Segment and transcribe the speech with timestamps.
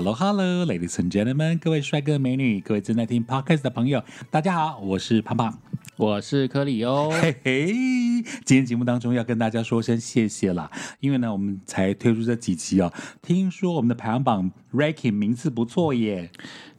[0.00, 5.58] Hello Hello Ladies and Gentlemen，各位帅哥美女，各位正在听 Podcast 的朋友，大家好，我是胖胖。
[5.98, 7.66] 我是科里欧，嘿嘿，
[8.46, 10.70] 今天节目当中要跟大家说声谢谢啦，
[11.00, 12.90] 因为呢，我们才推出这几集哦，
[13.20, 16.30] 听说我们的排行榜 ranking 名次不错耶。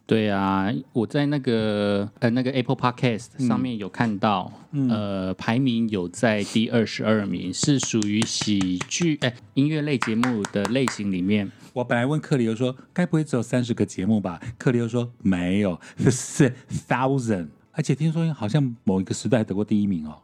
[0.07, 4.51] 对啊，我在那个呃那个 Apple Podcast 上面有看到，
[4.89, 11.51] 呃，排名有在第二十二名，是属于喜剧哎音乐类节目的类型里面。
[11.73, 14.39] 我本来问克里欧说，该不会只有三十个节目吧？
[14.57, 16.53] 克里欧说没有，是
[16.87, 20.21] thousand，而且听说好像某一个时代得过第一名哦。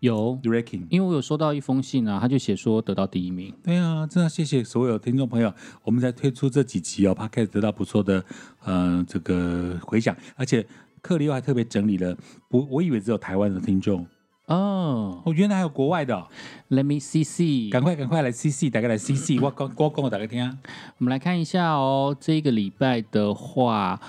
[0.00, 3.52] 有 ranking，因为我有收到一封信啊，他就写说得到第一名。
[3.62, 5.52] 对啊，真的谢谢所有听众朋友，
[5.82, 8.22] 我们在推出这几集哦 p 开始得到不错的
[8.64, 10.64] 呃这个回响，而且
[11.00, 12.16] 克里欧还特别整理了，
[12.48, 14.06] 不，我以为只有台湾的听众
[14.46, 16.26] 哦，哦，原来还有国外的。
[16.70, 20.56] Let me see see，赶快赶快来 see see，大概来 see see，我讲我讲我打开听啊。
[20.98, 24.00] 我们来看一下哦，这个礼拜的话。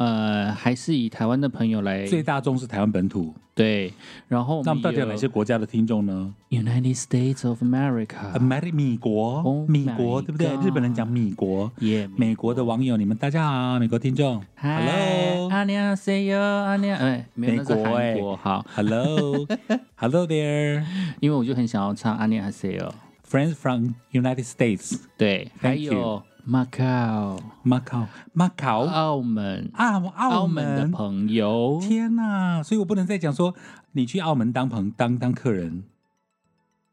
[0.00, 3.92] 呃，还是以台湾的朋友来最大众是台湾本土，对。
[4.28, 8.40] 然后那我们到底有哪些国家的听众呢？United States of America，
[8.72, 10.48] 美国，米国，对不对？
[10.66, 12.08] 日本人讲米国，耶。
[12.16, 12.54] 美国。
[12.54, 20.82] 的网友，你们大家好，美国听众，Hello，阿娘，Say yo，阿娘，哎，美国哎，好，Hello，Hello there，
[21.20, 26.22] 因为我就很想要唱阿娘，Say yo，Friends from United States，对，还有。
[26.50, 32.60] 马考，马考，马考，澳门，澳澳门的朋友，天哪！
[32.60, 33.54] 所以我不能再讲说
[33.92, 35.84] 你去澳门当朋当当客人。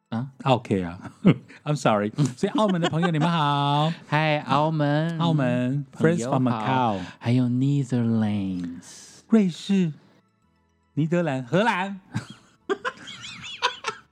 [0.09, 1.11] 啊？OK 啊，
[1.65, 2.11] I'm sorry。
[2.37, 9.91] 所以澳门的朋友你们好， 嗨，澳门，澳门，Friends from Macau，还有 Netherlands，瑞士，
[10.93, 11.99] 尼德兰，荷兰。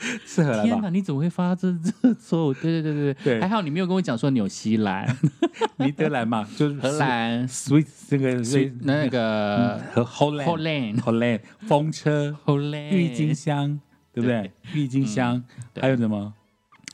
[0.26, 0.90] 适合了天哪！
[0.90, 2.54] 你怎么会发这这错误？
[2.54, 5.08] 对对对对 对，还好你没有跟我讲说纽西兰、
[5.78, 8.36] 尼德兰嘛，就是荷兰、Swiss 这个
[8.82, 13.80] 那个和 Holland、Holland 风车、Holland 郁金香，
[14.14, 14.52] 对不对？
[14.74, 15.44] 郁金香
[15.80, 16.34] 还有什么？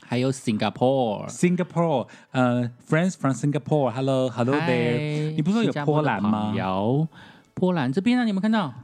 [0.04, 5.34] 还有 Singapore、Singapore，呃，Friends from Singapore，Hello，Hello there。
[5.34, 6.52] 你不是说有波兰吗？
[6.54, 7.08] 有
[7.54, 8.74] 波兰这边呢，你有没有看到？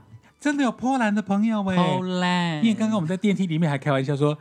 [0.40, 4.38] 真的有波兰的朋友哎，波兰，因为刚刚我们在电梯里面还开玩笑说，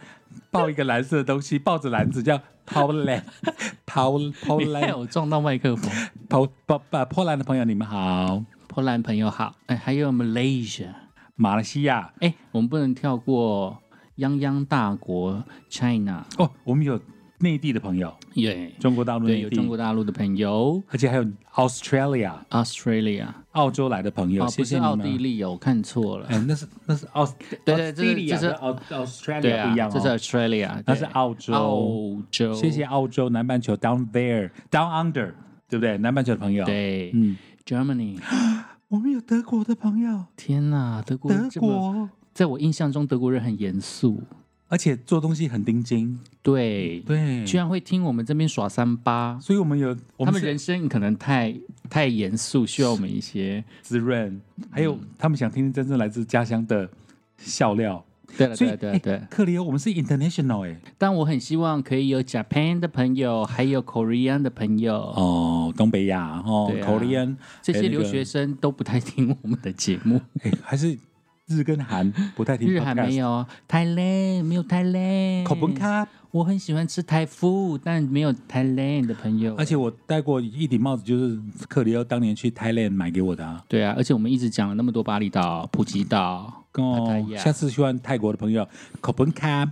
[0.51, 5.91] 抱一个蓝色的东西，抱着篮子叫 Poland，Pol Poland， 我撞到麦克风
[6.29, 10.89] ，Po Po 波兰的朋友你们好，波兰朋友好，哎，还有 Malaysia，
[11.35, 13.81] 马来西亚，哎，我们不能跳过
[14.17, 16.99] 泱泱大国 China，哦，我们有。
[17.39, 27.27] 内地的朋友，耶，中国大陆对有中国大陆的朋友，而且还有 Australia，Australia，澳洲来的朋友，谢谢奥地利哦，我看错了，哎，那是那是澳，
[27.63, 35.33] 对对，这是这是澳 Australia 不一样哦，这是 Australia，那是澳洲，澳洲，谢谢澳洲南半球 Down there，Down under，
[35.69, 35.97] 对不对？
[35.99, 38.17] 南半球的朋友，对，嗯，Germany，
[38.89, 44.23] 我们有德国的朋友，天哪，德国，德国，在我印象中德国人很严肃。
[44.69, 51.55] 而且做东西很钉钉，对对，居然会听我们这边耍三八，所以我们有他们人生可能太
[51.89, 56.89] 太严肃，需要我们一些滋润，还有他们想听听真正来自家乡的
[57.37, 58.03] 笑料。
[58.37, 64.95] 对了，对对对，克里欧，我们是 international 哎，但我很希望可以有 Japan 的朋友，还有 Korean 的朋友。
[64.95, 70.99] 哦，东北亚哦，Korean 这些留学生都不太听我们的节目，哎，还是。
[71.47, 75.43] 日跟韩不太听，日韩没有，太累，没有太累。
[75.45, 79.55] 口本卡，我很喜欢吃台夫，但没有太累的朋友。
[79.55, 83.63] 而且我戴过一顶帽子，就是克里欧当年去 Thailand 买给我的啊。
[83.69, 88.67] 对啊，而且我们一直讲了那么多巴厘岛、普吉岛，哦，下次喜欢泰国的朋友，
[88.99, 89.71] 口本卡，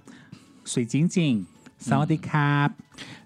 [0.63, 1.45] 水晶晶，
[1.77, 2.73] 萨瓦迪卡。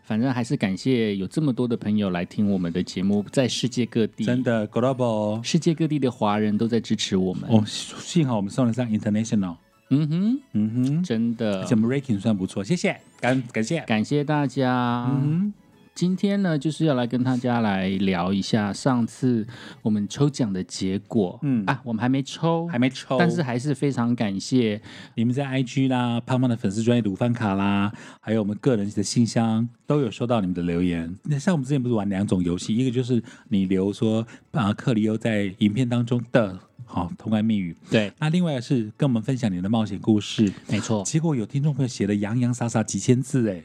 [0.10, 7.48] 反正还是感谢有这么多的朋友来听我们的节目，在世界各地，真的 global，世界各地的华人都在支持我们。
[7.48, 9.56] 哦，幸好我们送了上 international。
[9.92, 15.06] 嗯哼，嗯哼，真的，我们 ranking 算不错，谢谢，感感谢，感谢大家。
[15.12, 15.54] 嗯哼。
[16.00, 19.46] 今天呢，就是要来跟大家来聊一下上次
[19.82, 21.38] 我们抽奖的结果。
[21.42, 24.82] 嗯啊，我们还没抽，还没抽，但是还是非常感谢
[25.16, 27.92] 你们在 IG 啦、胖胖的粉丝专业卤饭卡啦，
[28.22, 31.14] 还有我们个人的信箱都有收到你们的留言。
[31.24, 41.04] 那像我们之前不是玩两种游戏，一个就是你留说啊克里欧在影片当中的好通关密语，对，那另外是跟我们分享你的冒险故事，没错。
[41.04, 43.62] 结果有听众朋友写了洋洋洒洒几千字，哎。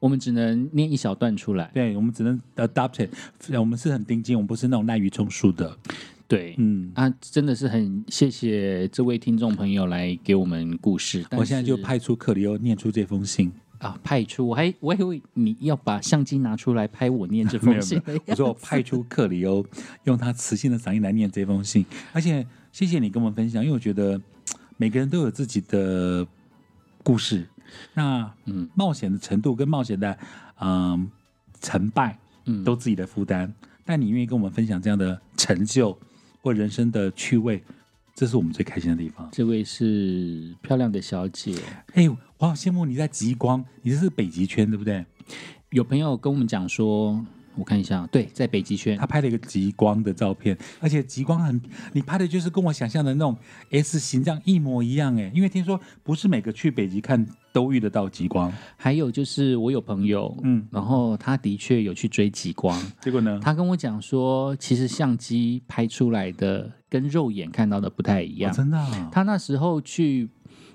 [0.00, 3.10] 我们只能念一小段出来，对，我们只能 adopt it。
[3.56, 5.78] 我们是很钉金，我们不是那种滥竽充数的。
[6.26, 11.24] 对，嗯，啊，真的是很谢谢这位听众朋友来给我们故事。
[11.32, 13.52] 我现在就派出克里欧念出这封信。
[13.78, 19.64] 啊，派出，我还我还以为你要把相机拿出来拍我念这 没有封信没有，我说我派出克里欧，
[20.04, 24.20] 用他磁性的嗓音来念这封信，而且谢谢你跟我们分享，因为我觉得
[24.76, 26.26] 每个人都有自己的
[27.02, 27.48] 故事，
[27.94, 30.18] 那嗯冒险的程度跟冒险的
[30.60, 31.10] 嗯
[31.60, 33.52] 成败，嗯都自己的负担，
[33.84, 35.98] 但你愿意跟我们分享这样的成就
[36.42, 37.62] 或人生的趣味，
[38.14, 39.28] 这是我们最开心的地方。
[39.32, 41.54] 这位是漂亮的小姐，
[41.94, 42.08] 哎、
[42.38, 45.04] 我好羡慕你在极光，你这是北极圈对不对？
[45.70, 47.24] 有朋友跟我们讲说，
[47.60, 51.60] 我看一下，对，在北极圈他，拍了一个极光的照片，而且极光很，
[51.92, 53.36] 你拍的就是跟我想象的那种
[53.70, 55.30] S 形状一模一样哎。
[55.34, 63.38] 因为听说不是每个去北极看都遇得到极光，还有就是我有朋友，嗯，然后他的确有去追极光，结果呢？
[63.42, 68.54] 他跟我讲说，其实相机拍出来的跟肉眼看到的不太一样哦、。
[68.56, 70.28] 真的、啊，他那时候去，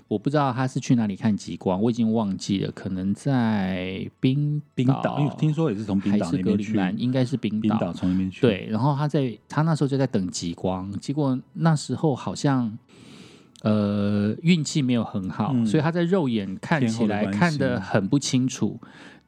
[0.08, 7.60] 我不知道他是去哪里看极光，我已经忘记了，可能在冰冰岛，因为听说也是从冰岛那边去，应该是冰岛。
[7.60, 12.78] 冰岛从那边去，，对，然后他在他那时候就在等极光，结果那时候好像
[13.62, 18.78] 呃运气没有很好，嗯所以他在肉眼看起来的看得很不清楚。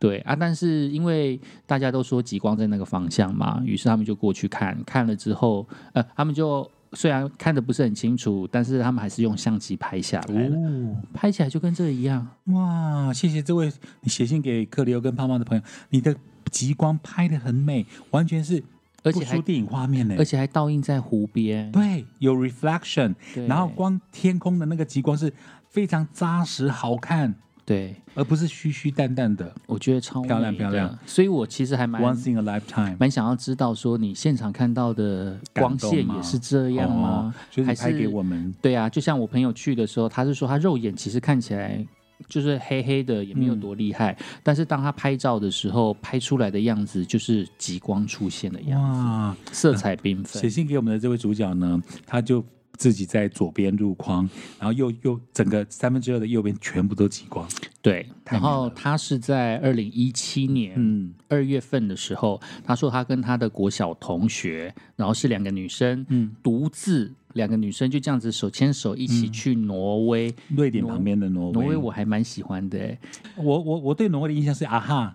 [0.01, 12.26] 对啊，但是因为大家都说极光在那个方向嘛，于是他们就过去看，看了之后，呃，他们就虽然看的不是很清楚，但是他们还是用相机拍下来了，哦，拍起来就跟这一样。
[12.46, 16.14] 哇，谢谢这位你写信给克里欧跟胖胖的朋友，你的
[16.50, 18.62] 极光拍的很美，完全是
[19.02, 20.14] 而且还不输电影画面呢。
[20.19, 20.25] 而。
[20.25, 23.14] 且还倒映在湖边，对，有 reflection，
[23.46, 25.32] 然后光天空的那个极光是
[25.69, 27.35] 非常扎实好看，
[27.69, 29.53] 对，而不是虚虚淡淡的。
[29.67, 37.31] 我觉得超漂亮漂亮，所以我其实还蛮 Once in a lifetime，蛮想要知道，说你现场看到的光线也是这样吗？
[37.31, 41.87] 哦就是还你拍给是我们，对啊，就像我朋友去的时候，他是说他肉眼其实看起来
[42.26, 49.37] 就是黑黑的，也没有多厉害，但是当他拍照的时候，拍出来的样子就是极光出现的样哇！
[49.44, 50.50] 子，色彩缤纷写纷。
[50.50, 52.43] 信给我们的这位主角呢，他就
[52.79, 54.27] 自己在左边入框，
[54.59, 57.47] 然后右右整个三分之二的右边全部都挤光。
[57.83, 61.13] 对，然后他是在二零一七年嗯。
[61.31, 70.35] 二月份的时候，他说他跟他的国小同学，然后是两个女生，嗯，独自两个女生就这样子手牵手一起去挪威。
[70.57, 71.53] 瑞典旁边的挪威。
[71.53, 72.79] 挪威我还蛮喜欢的。
[72.79, 72.99] 欸
[73.37, 75.15] 我我我对挪威的印象是啊哈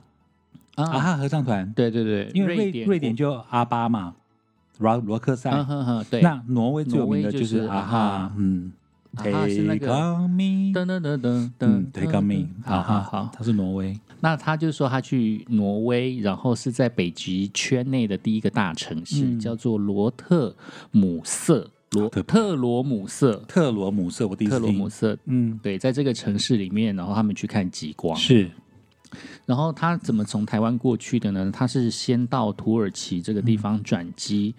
[0.75, 0.83] 啊。
[0.83, 2.85] 啊，哈合唱团，对对对，因为瑞典。
[2.85, 4.15] 瑞典就阿巴嘛，
[4.79, 5.49] 罗罗克塞。
[5.51, 8.71] 嗯哼哼，对，那挪威最有名的就是啊啊哈哈，嗯。
[9.15, 19.39] 啊哈是那个 Take on me，噔噔噔噔嗯噔，Take on me，好好啊哈好，他是挪威，那他就说他去挪威，然后是在北极圈内的第一个大城市，嗯。
[19.39, 20.55] 叫做罗特
[20.89, 25.15] 姆瑟，罗特特罗姆瑟，特罗姆瑟，我第一特次听，罗姆瑟。
[25.25, 28.17] 嗯，对，在这个城市里面，然后他们去看极光。
[28.17, 28.49] 是
[29.45, 31.51] 然后他怎么从台湾过去的呢？
[31.51, 34.53] 他是先到土耳其这个地方转机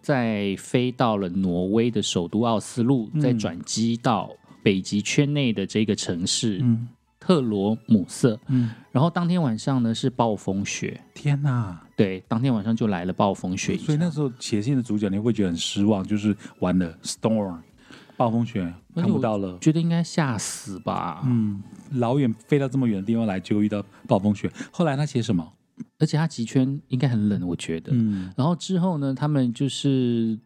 [0.00, 4.30] 再飞到了挪威的首都奥斯陆，再转机到
[4.62, 6.88] 北极圈内的这个城市、嗯
[7.18, 8.38] 特罗姆瑟。
[8.46, 11.82] 嗯，然后当天晚上呢是暴风雪，天哪！
[11.96, 13.76] 对，当天晚上就来了暴风雪。
[13.78, 17.58] 所以那时候写信的主角你会觉得很失望，就是完了 storm，
[18.16, 19.58] 暴风雪看不到了。
[19.60, 21.22] 觉得应该吓死吧。
[21.24, 21.62] 嗯，
[21.92, 24.50] 老远飞到这么远的地方来，结果遇到暴风雪。
[24.70, 25.52] 后来他写什么？
[25.98, 27.92] 而且他极圈应该很冷，我觉得。
[27.92, 30.38] 嗯然后之后呢，他们就是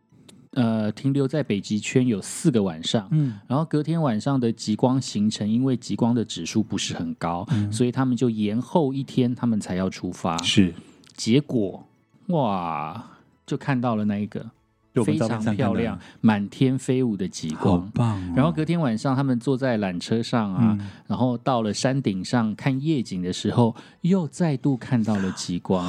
[0.53, 3.07] 呃停留在北极圈有四个晚上。
[3.13, 10.37] 嗯然后隔天晚上的极光形成，因为极光的指数不是很高，嗯所以他们就延后一天，他们才要出发。
[10.39, 10.75] 是，
[11.15, 11.87] 结果
[12.27, 13.11] 哇，
[13.47, 14.49] 就看到了那一个非
[14.93, 17.91] 就我们照片常漂亮、满天飞舞的极好光。
[17.95, 18.33] 棒、哦。
[18.37, 25.85] 然后隔天晚上，他们坐在缆车上啊，嗯然后到了山顶上看夜景的时候，又再度看到了极光。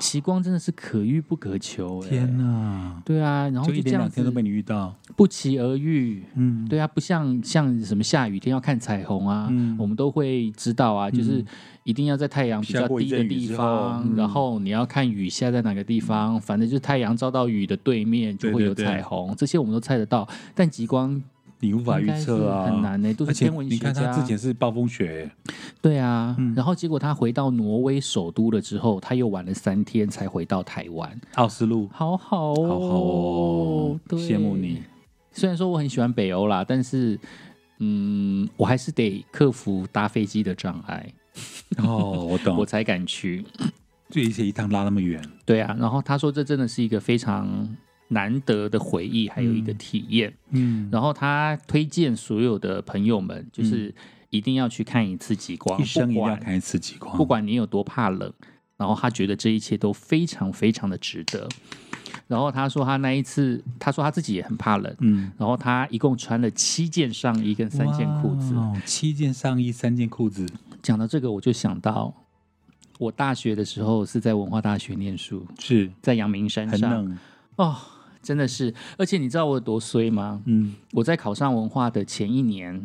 [0.00, 4.94] 极光真的是可遇不可求、哎，天哪，对啊，然后就这样子连两天都被你遇到。
[5.16, 6.22] 不期而遇。
[6.34, 11.44] 嗯，对啊，不像像什么下雨天要看彩虹啊，嗯我们都会知道啊，就是
[11.84, 18.86] 一定要在太阳比较低的地方，嗯然后你要看雨下在哪个地方，反正就是太阳照到雨的对面就会有对对对。
[18.86, 20.28] 彩虹，这些我们都猜得到。
[20.54, 21.22] 但极光
[21.60, 24.24] 你无法预测啊，很难呢、都是天文学你看他之。
[24.26, 25.30] 前是暴风雪，
[25.80, 26.54] 对啊，嗯。
[26.54, 34.82] 然后结果他回到挪威首都了之后，他又玩了三天才回到台湾，奥斯陆，好好哦，好好羡慕你。
[35.32, 37.18] 虽然说我很喜欢北欧啦，但是
[37.78, 41.12] 嗯，我还是得克服搭飞机的障碍，
[41.78, 43.44] 哦，我懂， 我才敢去。
[44.10, 47.48] 这一些一趟拉那么远，对啊，然后他说这真的是一个非常
[48.14, 50.32] 难得的回忆，还有一个体验。
[50.52, 53.94] 嗯，然后他推荐所有的朋友们，就是
[54.30, 58.32] 一定要去看一次极光，一生一定要看一次极光，不管你有多怕冷，
[58.78, 61.46] 然后他觉得这一切都非常非常的值得。
[62.26, 68.54] 然后他说他那一次，他说他自己也很怕冷，嗯，然后他一共穿了七件上衣跟三件裤子。
[68.54, 70.46] 哇七件上衣，三件裤子，
[70.82, 72.14] 讲到这个，我就想到
[72.98, 75.90] 我大学的时候是在文化大学念书，是。
[76.00, 76.90] 在阳明山上。
[76.90, 77.18] 很冷，
[77.56, 77.76] 哦，
[78.24, 80.42] 真的是，而且你知道我有多衰吗？
[80.46, 82.84] 嗯，我在考上文化的前一年，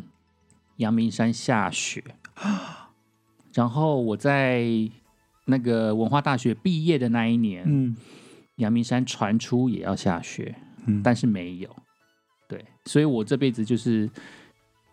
[0.76, 2.04] 阳明山下雪，
[3.54, 4.64] 然后我在
[5.46, 7.96] 那个文化大学毕业的那一年，嗯。
[8.56, 10.54] 阳明山传出也要下雪，
[10.84, 11.76] 嗯，但是没有。
[12.46, 14.10] 对，所以我这辈子就是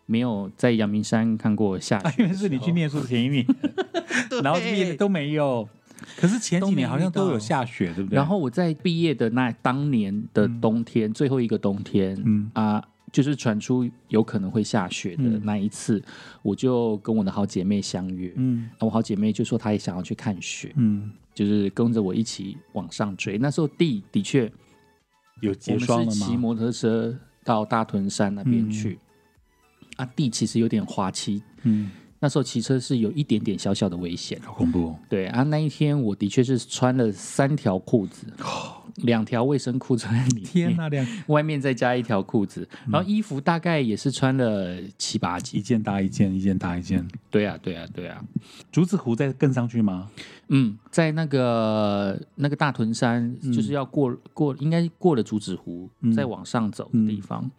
[0.06, 2.24] 没有在阳明山看过下啊，雪。
[2.24, 3.46] 因为是你去，念书的前一年，
[4.42, 5.68] 然后毕业都没有，
[6.18, 8.16] 可是前几年好像都有下雪，对不对？
[8.16, 12.84] 然后我在毕业的那当年的冬天，最后一个冬天，嗯啊，
[13.14, 16.04] 就是传出有可能会下雪的嗯那一次，
[16.42, 18.34] 我就跟我的好姐妹相约。
[18.36, 23.38] 嗯那我好姐妹就说她也想要去看雪，嗯，就是跟着我一起往上追。
[23.38, 24.52] 那时候地的确，
[25.42, 26.12] 有结霜了吗？
[26.12, 29.00] 是骑摩托车到大屯山那边嗯去，
[29.98, 31.42] 啊，地其实有点滑稽。
[31.64, 38.26] 嗯，那时候骑车是有一点点小小的危险，好恐怖哦，对啊，那一天我的确是穿了三条裤子，
[38.98, 45.82] 两条卫生裤穿在里面，天哪，两 外面再加一条裤子，嗯然后衣服大概也是穿了七八件一件。
[45.84, 47.08] 搭一件，一件搭一件。
[47.30, 48.22] 对啊，对啊，对啊。
[48.72, 50.10] 竹子湖再更上去吗？
[50.50, 57.50] 嗯，在那个那个大屯山，就是要过过，应该过了竹子湖，嗯再往上走的地方。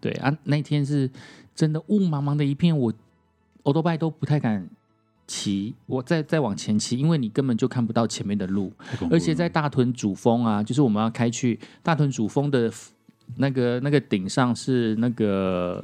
[0.00, 1.10] 对啊，那天是
[1.54, 2.92] 真的雾茫茫的一片，我
[3.62, 4.68] 欧多拜都不太敢
[5.26, 8.72] 骑，我再再往前骑，因为你根本就看不到前面的路。
[9.10, 12.70] 而且在大屯主峰啊，就是我们要开去大屯主峰的
[13.36, 15.82] 那个那个顶上是那个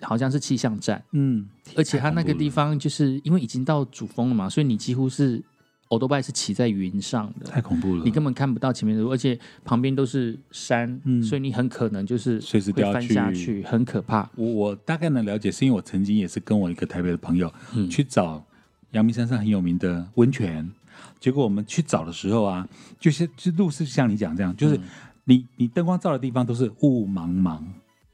[0.00, 5.42] 好像是气象站，嗯，而且它那个地方就是因为已经到主峰了嘛，所以你几乎是
[5.88, 11.22] 欧多拜是骑在云上的，太恐怖了，你根本看不到前面的路，而且旁边都是山，嗯。
[11.22, 14.28] 所以你很可能就是随时掉去下去，很可怕。
[14.34, 17.88] 我我大概能了解，是因为我曾经也是跟我一个台北的朋友、嗯。
[17.88, 18.44] 去找
[18.92, 20.68] 阳明山上很有名的温泉，
[21.20, 24.80] 结果我们去找的时候啊，就是这路是像你讲这样，就是
[25.24, 27.60] 你你灯光照的地方都是雾茫茫。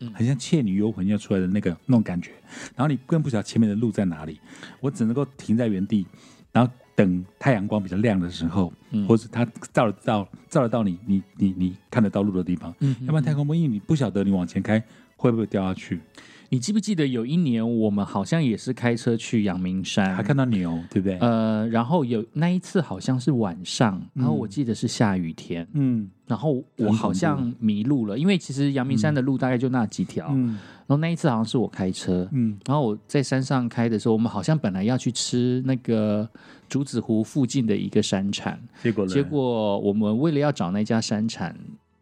[0.01, 0.13] 嗯。
[0.13, 2.33] 很像《倩女幽魂》要出来的那个那种感觉，
[2.77, 4.39] 然后你更不晓得前面的路在哪里，
[4.81, 6.05] 我只能够停在原地，
[6.51, 9.07] 然后等太阳光比较亮的时候，嗯。
[9.07, 14.83] 或者它照得到照得到你你你你看得到路的地方，嗯要不然太空波，因为你不晓得你往前开
[15.17, 16.01] 会不会掉下去，
[16.49, 21.17] 你记不记得有一年我们好像也是开车去阳明山，还看到牛，对不对？
[21.19, 26.11] 呃，然后有那一次好像是晚上，然后我记得是下雨天，嗯。
[26.27, 30.59] 然后我好像迷路了，因为其实阳明山的路大概就那几条，嗯。
[30.87, 32.59] 然后那一次好像是我开车，嗯。
[32.65, 36.27] 然后我在山上开的时候，我们好像本来要去吃那个
[36.73, 39.13] 竹子湖附近的一个山产，结果呢？
[39.13, 41.55] 结果我们为了要找那家山产，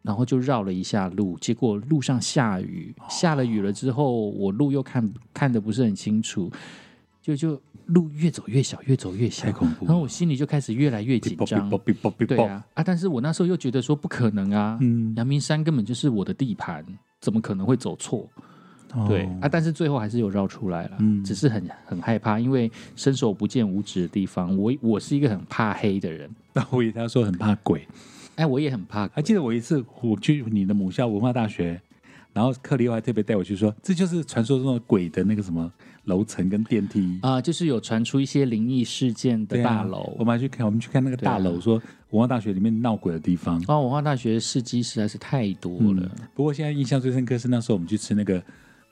[0.03, 6.49] 然后就绕了一下路，结果路上下雨，下了雨了之后，我路又看看的不是很清楚，
[7.21, 11.69] 就就路越走越小，越走越小太，恐怖，然后我心里就开始越来越紧张。
[12.29, 12.85] 对啊，啊！
[12.85, 16.87] 但是我那时候又觉得说不可能啊，嗯，阳明山根本就是我的地盘，
[17.21, 18.25] 怎么可能会走错？
[19.07, 19.25] 对。
[19.25, 21.23] 哦啊，但是最后还是有绕出来了，嗯。
[21.25, 27.87] 只是很很害怕，因为伸手不见五指的地方，我我是一个很怕黑的人， 那我以为他说很怕鬼，
[28.37, 31.81] 哎，我也很怕鬼，还记得我一次我去你的母校文化大学，
[32.33, 35.71] 然后克里欧还特别带我去说，这就是传说中的鬼的那个什么
[36.05, 37.19] 楼层跟电梯。
[37.23, 40.15] 啊、就是有传出一些灵异事件的大楼。
[40.19, 41.81] 我们还去看，我们去看那个大楼，说
[42.11, 43.63] 文化大学里面闹鬼的地方。
[43.67, 48.43] 啊，文化大学事迹实在是太多了，嗯不过现在印象最深刻是那时候我们去吃那个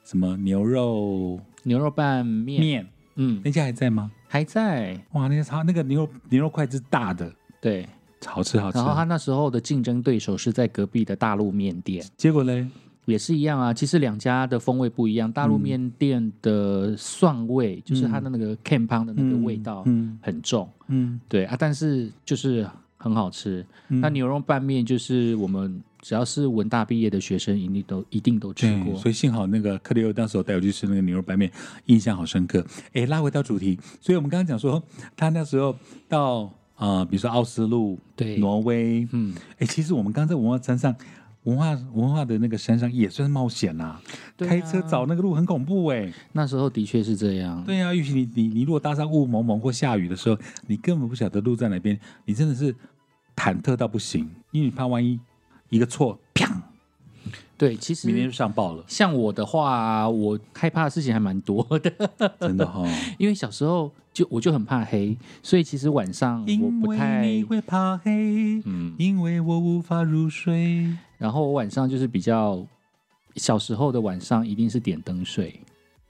[0.09, 1.39] 什么牛肉？
[1.65, 2.87] 牛肉拌面，面，
[3.17, 4.11] 嗯，那家还在吗？
[4.27, 7.87] 还在，哇，那家超那个牛肉牛肉块是大的，对。
[8.25, 8.79] 好吃好吃。
[8.79, 8.87] 然。
[8.87, 12.67] 后他那时候的竞争对手是在隔壁的大陆面店，结果嘞，
[13.05, 13.75] 也是一样啊。
[13.75, 20.19] 其实两家的风味不一样，大陆面店的蒜味，就是它的那个 can 汤的那个味道嗯。
[20.23, 23.65] 很重，嗯，对啊，但是就是很好吃。
[23.91, 24.01] 嗯。
[24.01, 28.97] 那牛肉拌面就是我们只要是文大毕业的学生，一定都一定都去，过。
[28.97, 31.51] 所以幸好那个克里欧那时候带我去吃那个牛肉拌面，
[31.87, 32.65] 印象好深刻。
[32.93, 34.83] 哎，拉回到主题，所以我们刚刚讲说，
[35.17, 35.77] 他那时候
[36.09, 40.95] 到呃，比如说奥斯陆、对，挪威，嗯，哎，其实我们刚刚在文化山上，
[41.43, 44.01] 文化文化的那个山上也算是冒险啦、
[44.37, 47.65] 对啊开车找那个路很恐怖哎、那时候的确是这样。
[47.65, 50.39] 对呀、啊，尤其你你你如果搭上雾蒙蒙或下雨的时候，
[50.69, 52.73] 你根本不晓得路在哪边，你真的是
[53.35, 55.19] 忐忑到不行，因为你怕万一
[55.69, 56.63] 一个错，啪，
[57.57, 61.93] 对，其实明天就上报了，像我的话，我害怕的事情还蛮多的，
[62.41, 62.89] 真的哈、哦。
[63.19, 70.87] 因为小时候就我就很怕黑，所以其实晚上我因为不太你会怕黑，嗯，因为我无法入睡。
[71.19, 72.65] 然后我晚上就是比较
[73.37, 75.61] 小时候的晚上一定是点灯睡，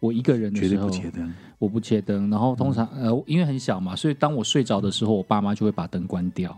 [0.00, 1.34] 我一个人的时候不切灯。
[1.58, 6.56] 我不切灯，然后通常、嗯呃因为很小嘛，所以当我睡着的时候，我爸妈就会把灯关掉，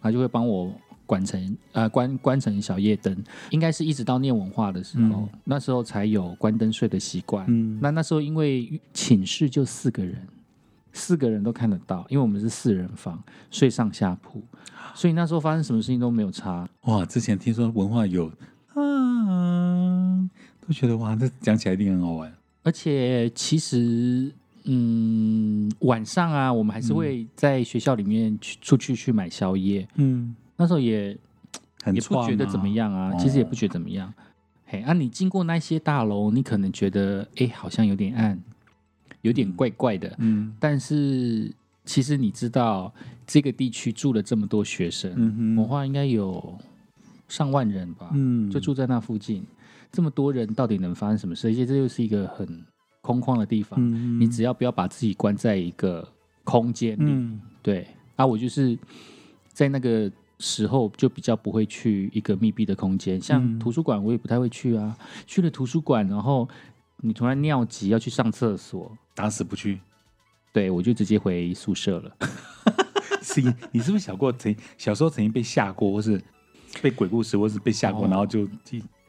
[0.00, 0.72] 他就会帮我
[1.08, 3.16] 关成呃关关成小夜灯，
[3.50, 7.46] 应该是一直到念文化的时候，嗯那时候才有关灯睡的习惯。
[7.48, 10.14] 嗯，那那时候因为寝室就四个人，
[10.92, 13.18] 四个人都看得到，因为我们是四人房，
[13.50, 14.42] 睡上下铺，
[14.94, 16.68] 所以那时候发生什么事情都没有差。
[16.82, 18.30] 哇，之前听说文化有
[18.74, 20.28] 啊，
[20.60, 22.30] 都觉得哇，这讲起来一定很好玩。
[22.64, 24.30] 而且其实，
[24.64, 29.88] 嗯，晚上啊，我们还是会在学校里面去出去去买宵夜。
[29.94, 31.16] 嗯，那时候也
[31.82, 34.12] 很也不觉得怎么样啊，哦其实也不觉得怎么样。
[34.66, 38.38] 嘿，啊，你经过那些大楼，你可能觉得，哎，好像有点暗，
[39.22, 40.14] 有点怪怪的。
[40.18, 41.50] 嗯但是
[41.86, 42.92] 其实你知道，
[43.26, 46.58] 这个地区住了这么多学生，嗯哼，文化应该有
[47.28, 49.42] 上万人吧，嗯就住在那附近。
[49.90, 51.48] 这么多人，到底能发生什么事？
[51.48, 52.62] 而且这又是一个很
[53.00, 56.06] 空旷的地方，嗯你只要不要把自己关在一个
[56.44, 57.86] 空间里，嗯对。
[58.16, 58.76] 啊，我就是
[59.52, 64.96] 在那个时候就比较不会去一个密闭的空间，像嗯图书馆我也不太会去啊。
[65.26, 66.48] 去了图书馆，然后
[66.98, 69.80] 你突然尿急要去上厕所，打死不去。
[70.52, 72.16] 对我就直接回宿舍了。
[73.22, 76.20] 是你你是不是小过曾小时候曾经被吓过，或是
[76.80, 78.48] 被鬼故事，或是被吓过，哦然后就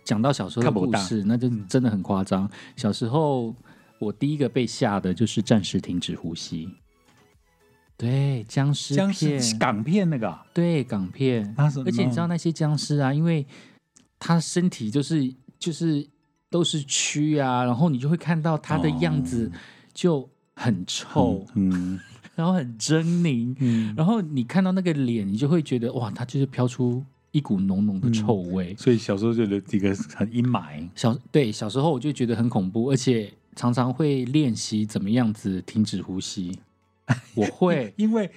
[0.03, 2.49] 讲到小时候的故事，那就真的很夸张。
[2.75, 3.55] 小时候
[3.99, 6.67] 我第一个被吓的就是暂时停止呼吸。
[7.99, 13.45] 对，僵尸僵片，尸港片那个啊，对港片，而且你知道那些僵尸啊，因为
[14.17, 16.07] 他身体就是就是
[16.49, 19.51] 都是蛆啊，然后你就会看到他的样子
[19.93, 21.99] 就很臭，嗯
[22.35, 28.73] 然后很狰狞，嗯，然后你看到那个脸，你就会觉得哇，他就是飘出一股浓浓的臭味。
[28.77, 30.87] 所以小时候就有一个很阴霾。
[30.95, 36.57] 小对小时候我就觉得很恐怖，而且常常会练习怎么样子停止呼吸。
[37.35, 38.29] 我会因为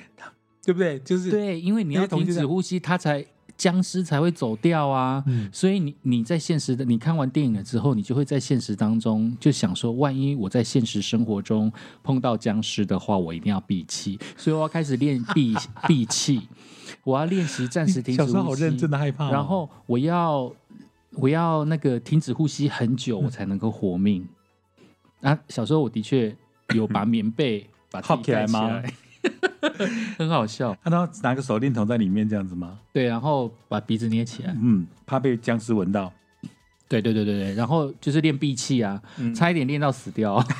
[0.64, 0.98] 对不对？
[1.00, 3.24] 就是对，因为你要停止呼吸，它才
[3.56, 5.22] 僵尸才会走掉啊。
[5.26, 11.70] 嗯所以你你在现实的，你看完电影了之后，你就会在现实当中就想说，万一我在现实生活中
[12.02, 14.18] 碰到僵尸的话，我一定要闭气。
[14.36, 15.54] 所以我要开始练 闭
[15.86, 16.48] 闭气，
[17.04, 18.32] 我要练习暂时停止呼吸。
[18.32, 20.52] 小时候好认真的害怕哦，然后我要
[21.16, 24.26] 我要那个停止呼吸很久，嗯我才能够活命。
[25.20, 26.34] 啊，小时候我的确
[26.74, 28.82] 有把棉被把套起来吗？
[30.18, 30.76] 很好笑。
[30.82, 32.78] 他然后拿个手电筒在里面这样子吗？
[32.92, 34.56] 对，然后把鼻子捏起来。
[34.60, 36.12] 嗯，怕被僵尸闻到。
[36.88, 40.44] 对对对对对，然后就是练闭气啊，嗯差一点练到死掉。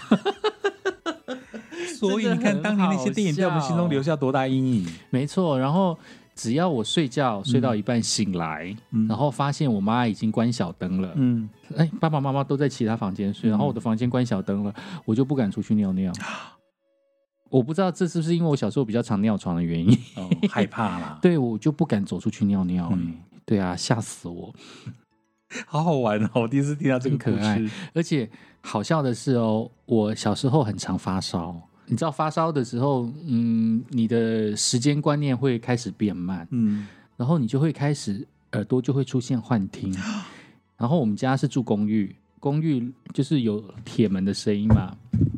[1.98, 4.86] 所以你看，当年那些电影在我们心中留下多大阴影。
[5.10, 5.98] 没错，然后
[6.34, 16.12] 只要我睡觉睡到一半醒来，嗯然后发现我妈已经关小灯了，嗯，哎，爸爸妈妈都在其他房间睡，然后我的房间关小灯了，我就不敢出去尿尿。
[17.52, 21.18] 我不知道这是不是因为我小时候比较常尿床的原因，哦，害怕啦。
[21.22, 22.90] 对我就不敢走出去尿尿、
[23.44, 24.54] 对啊，吓死我！
[25.68, 26.30] 好好玩哦！
[26.42, 27.70] 我第一次听到这个可爱事。
[27.92, 28.28] 而且
[28.62, 31.54] 好笑的是哦，我小时候很常发烧。
[31.84, 36.86] 你知道发烧的时候，嗯，你的时间观念会开始变慢，嗯
[37.18, 39.94] 然后你就会开始耳朵就会出现幻听。
[40.78, 45.31] 然后我们家是住公寓，公寓就是有铁门的声音嘛，不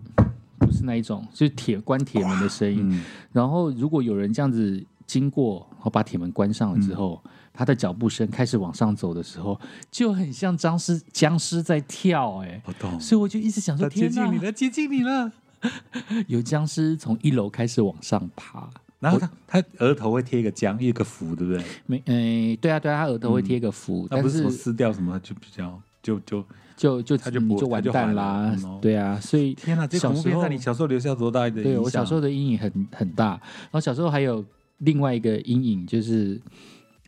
[0.84, 2.80] 是那一种，就是铁关铁门的声音。
[2.90, 7.20] 嗯然后如果有人这样子经过，然后把铁门关上了之后，
[7.52, 9.58] 他的脚步声开始往上走的时候，
[9.90, 13.00] 就很像僵尸僵尸在跳、哎，我懂。
[13.00, 15.32] 所以我就一直想说，接近你，了，接近你了。
[16.28, 18.68] 有僵尸从一楼开始往上爬。
[19.00, 21.62] 然后他他额头会贴一个浆，一个符，对不对？
[21.84, 26.42] 没，诶、对啊，对啊，他额头会贴一个符，但他不是撕掉什么，就比较就就
[26.76, 29.86] 就就他就你就完蛋啦对啊，所以天哪！
[29.86, 31.62] 这小时候恐怖片在你小时候留下多大的影响？
[31.62, 34.44] 对我小时候的阴影很很大，然后小时候还有
[34.78, 36.40] 另外一个阴影就是，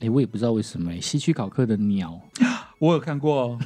[0.00, 2.20] 哎，我也不知道为什么，诶希区考克的鸟，
[2.78, 3.58] 我有看过哦，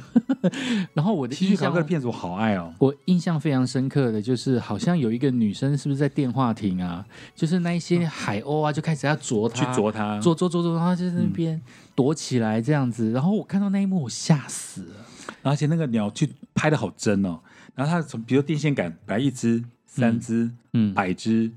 [0.93, 2.73] 然后我的 西区印象考克的片子我好爱哦。
[2.79, 7.05] 我印象非常深刻的就是，好像有一个女生是不是在电话亭啊？
[7.35, 11.61] 就是那一些海鸥啊，就开始要啄去，啄她，啄啄啄啄，然后就在那边
[11.93, 13.11] 躲起来这样子。
[13.11, 14.95] 然后我看到那一幕，我吓死了。
[15.41, 17.39] 而且那个鸟去拍的好真哦。
[17.75, 21.51] 然后它从比如电线杆摆一只、三只、嗯，百只、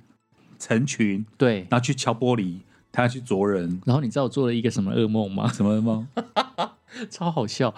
[0.58, 1.66] 成群，对。
[1.70, 2.58] 然后去敲玻璃，
[2.92, 5.48] 它要去啄人，然后你知道我做了一个什么噩梦吗？
[5.52, 6.06] 什么噩梦？
[7.10, 7.74] 超好笑！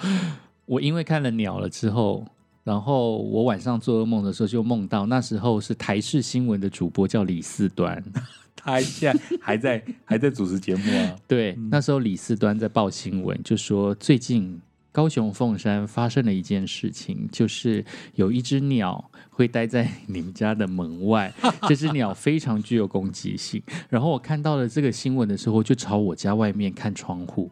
[0.66, 2.27] 我因为看了鸟了之后，
[2.64, 8.03] 然后我晚上做噩梦的时候就梦到那时候是台视新闻的主播叫李四端，
[8.55, 11.16] 他现在还在还在主持节目啊。
[11.27, 14.61] 对，那时候李四端在报新闻，就说最近
[14.96, 21.30] 高雄凤山发生了一件事情，就是有一只鸟会待在你们家的门外，
[21.68, 23.62] 这只鸟非常具有攻击性。
[23.90, 27.50] 然后我看到了这个新闻的时候，就朝我家外面看窗户，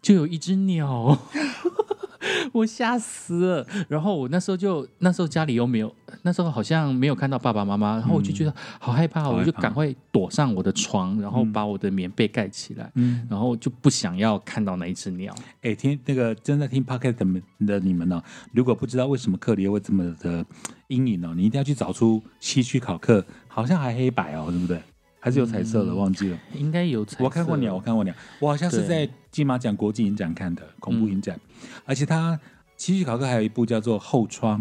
[0.00, 1.18] 就有一只鸟。
[2.52, 15.34] 我吓死了，然后我那时候就那时候家里又没有，那时候好像没有看到爸爸妈妈，然后我就觉得好害怕，我就赶快躲上我的床，然后把我的棉被盖起来，嗯，然后就不想要看到那一只鸟。
[15.62, 20.44] 哎，听那个正在听 podcast 的们的你们呢、如果不知道为什么克里会这么的
[20.88, 24.80] 阴影哦，你一定要去找出西区考克，好像还黑白哦，对不对？
[25.20, 25.96] 还是有彩色的，嗯。
[25.96, 26.38] 忘记了。
[26.54, 31.38] 应该有彩色，我看过鸟，我看过鸟，我好像是在金马奖国际影展看的恐怖影展，
[31.84, 32.38] 而且它
[32.76, 34.60] 西区考克还有一部叫做《后窗》，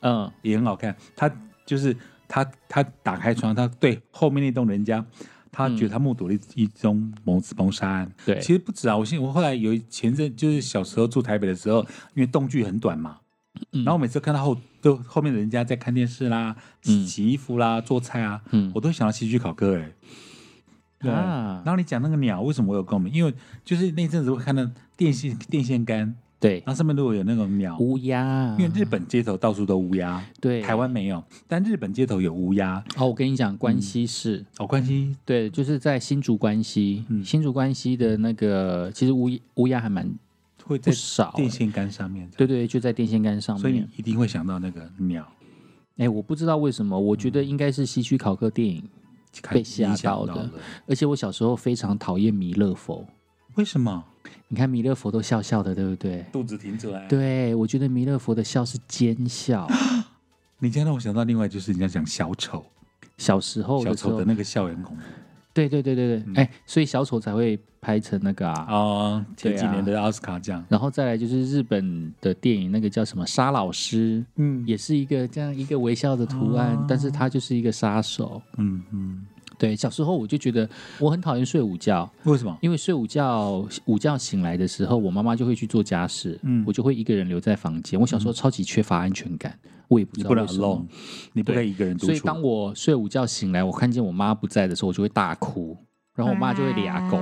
[0.00, 0.94] 嗯，也很好看。
[1.14, 1.30] 他
[1.64, 1.96] 就是
[2.26, 5.04] 他他打开窗，他对后面那栋人家，
[5.52, 8.12] 他觉得他目睹了一一宗谋谋杀案。
[8.26, 11.80] 对，其实不止啊，我现我后来有前阵就是小时候住台北的时候，
[12.14, 13.18] 因为动距很短嘛，
[13.72, 13.84] 嗯。
[13.84, 17.06] 然后我每次看到后就后面的人家在看电视啦、嗯。
[17.06, 18.70] 洗衣服啦、做菜啊，嗯。
[18.74, 19.90] 我都会想到西区考科哎、
[21.00, 21.62] 对，啊。
[21.64, 23.12] 然后你讲那个鸟，为什么我有共鸣？
[23.12, 23.32] 因为
[23.64, 26.62] 就是那阵子会看到电线电线杆，对。
[26.66, 30.60] 然后上面如果有那种鸟，乌鸦，因为日本街头到处都乌鸦，对。
[30.60, 32.84] 台湾没有，但日本街头有乌鸦。
[32.96, 34.44] 哦，我跟你讲，关西市。
[34.58, 37.24] 哦，关西对，就是在新竹关西，嗯。
[37.24, 40.10] 新竹关西的那个，其实乌乌鸦还蛮
[40.70, 43.88] 会在不少、电线杆上面，对对，就在电线杆上面所以你。
[43.96, 45.26] 一定会想到那个鸟，
[45.96, 48.88] 哎，我不知道为什么，我觉得应该是西区考克电影，
[49.50, 50.48] 被吓到的。
[50.86, 53.04] 而且我小时候非常讨厌弥勒佛。
[53.56, 54.04] 为什么？
[54.46, 56.24] 你看弥勒佛都笑笑的，对不对？
[56.32, 59.68] 肚子挺出来。，对，我觉得弥勒佛的笑是奸笑。
[60.60, 62.64] 你这样让我想到另外就是人家讲小丑，
[63.18, 65.02] 小时候小丑的，那个笑也很恐怖
[65.68, 68.66] 对对对对对，哎、所以小丑才会拍成那个啊。
[68.68, 69.24] 哦。
[69.36, 78.40] 前几年的奥斯卡奖，然后再来就是日本的电影，那个叫什么杀老师，嗯也是一个这样一个微笑的图案，哦但是他就是一个杀手。
[78.58, 79.26] 嗯嗯，
[79.58, 80.68] 对，小时候我就觉得
[80.98, 82.56] 我很讨厌睡午觉，为什么？
[82.60, 87.98] 因为睡午觉午觉醒来的时候，我妈妈就会去做家事，嗯我就会一个人留在房间。
[87.98, 89.58] 我小时候超级缺乏安全感，
[89.90, 90.86] 我也不知道你不能为什么 alone，。
[91.32, 92.06] 你不可以一个人独处。
[92.06, 95.76] 所以当我睡午觉醒来，我看见我妈不在的时候，我就会大哭，
[96.14, 97.20] 然后我妈就会俩拱。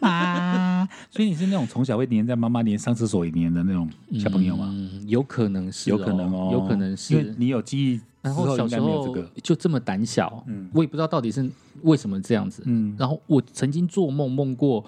[0.00, 3.88] 妈， 所以你是那种从小会黏在妈妈连上厕所也黏的那种
[4.18, 4.68] 小朋友吗？
[4.72, 7.34] 嗯，有可能是、有可能哦，有可能因为是。
[7.38, 9.30] 你有记忆之然后小应时候没有这个。
[9.42, 11.48] 就这么胆小，嗯我也不知道到底是
[11.82, 12.62] 为什么这样子。
[12.66, 14.84] 嗯，然后我曾经做梦梦过，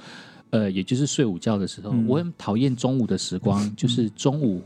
[0.51, 4.61] 呃，也就是睡午觉的时候，嗯我很讨厌中午的时光， 就是中午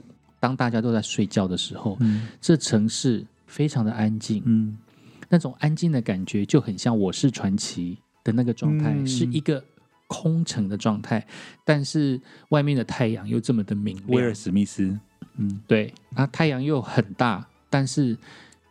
[0.45, 2.29] 当大家都在睡觉的时候，嗯。
[2.39, 4.77] 这城市非常的安静，嗯。
[5.31, 9.07] 那种安静的感觉就很像《我是传奇》的那个状态，嗯。
[9.07, 9.65] 是一个
[10.07, 11.27] 空城的状态，
[11.65, 14.09] 但是外面的太阳又这么的明亮。
[14.09, 14.99] 威尔，史密斯，
[15.39, 18.15] 嗯，对，啊，太阳又很大，但是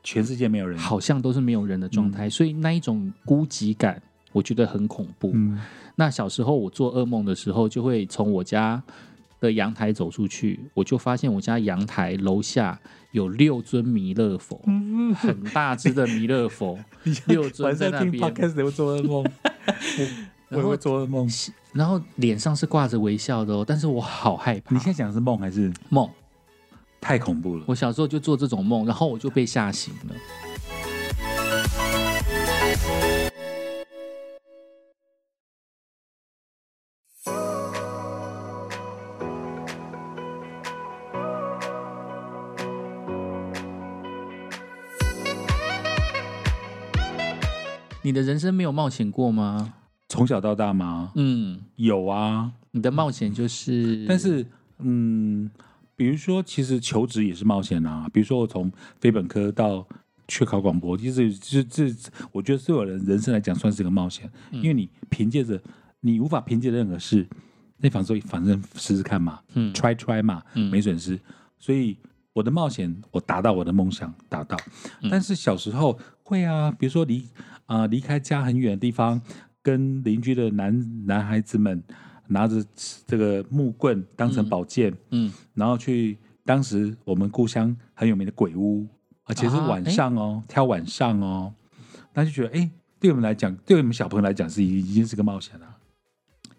[0.03, 0.77] 全世界没有人。
[0.77, 3.99] 好像都是没有人的状态，所以那一种孤寂感，
[4.31, 5.31] 我觉得很恐怖。
[5.33, 5.59] 嗯。
[5.95, 8.81] 那小时候我做噩梦的时候，就会从我家
[9.43, 12.79] 的阳台走出去，我就发现我家阳台楼下
[13.11, 14.59] 有六尊弥勒佛，
[15.17, 16.79] 很大只的弥勒佛，
[17.27, 19.25] 六尊晚上听在那边，podcast 会做噩梦，
[20.49, 21.29] 我也会做噩梦。
[21.73, 26.09] 然后脸上是挂着微笑的哦，但是我好害怕你现在讲的是梦还是梦。
[27.01, 27.63] 太恐怖了？
[27.67, 30.15] 我小时候就做这种梦，然后我就被吓醒了。
[48.13, 49.73] 的人生没有冒险过吗？
[50.09, 51.11] 从小到大吗？
[51.15, 54.45] 嗯，有啊，你的冒险就是，但是
[54.79, 55.49] 嗯，
[55.95, 58.07] 比如说，其实求职也是冒险啊。
[58.13, 59.87] 比如说，我从非本科到
[60.27, 61.95] 去考广播，其实这这，
[62.31, 65.59] 我觉得对我的人生来讲算是个冒险，因为你凭借着
[66.01, 67.25] 你无法凭借任何事，
[67.77, 71.19] 那反正反正试试看嘛，嗯，try try 嘛，嗯没损失。
[71.57, 71.97] 所以
[72.33, 74.57] 我的冒险，我达到我的梦想，达到。
[75.09, 77.27] 但是小时候会啊，比如说离
[77.65, 79.21] 啊、离开家很远的地方，
[79.61, 81.81] 跟邻居的男男孩子们
[82.27, 82.63] 拿着
[83.05, 88.87] 这个木棍当成宝剑，嗯，然后去当时我们故乡很有名的鬼屋，
[89.25, 91.53] 而且是啊晚上哦，挑晚上哦，
[92.13, 92.69] 那就觉得哎，
[92.99, 95.77] 对我们来讲，对我们小朋友来讲是已已经是个冒险了。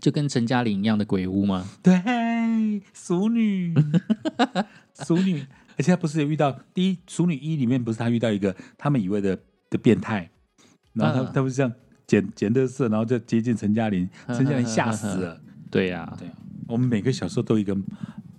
[0.00, 1.66] 就跟陈嘉玲一样的鬼屋吗？
[1.82, 3.74] 对，哎，熟女，
[5.04, 9.38] 熟女，而且他不是有遇到第一熟女一里面不是他遇到一个他们以为的
[9.70, 10.30] 的变态，
[10.92, 11.72] 然后他、嗯他不是这样
[12.06, 15.40] 捡捡乐色，然后就接近陈嘉玲，陈嘉玲吓死了。
[15.70, 16.28] 对呀、对，
[16.68, 17.76] 我们每个小时候都有一个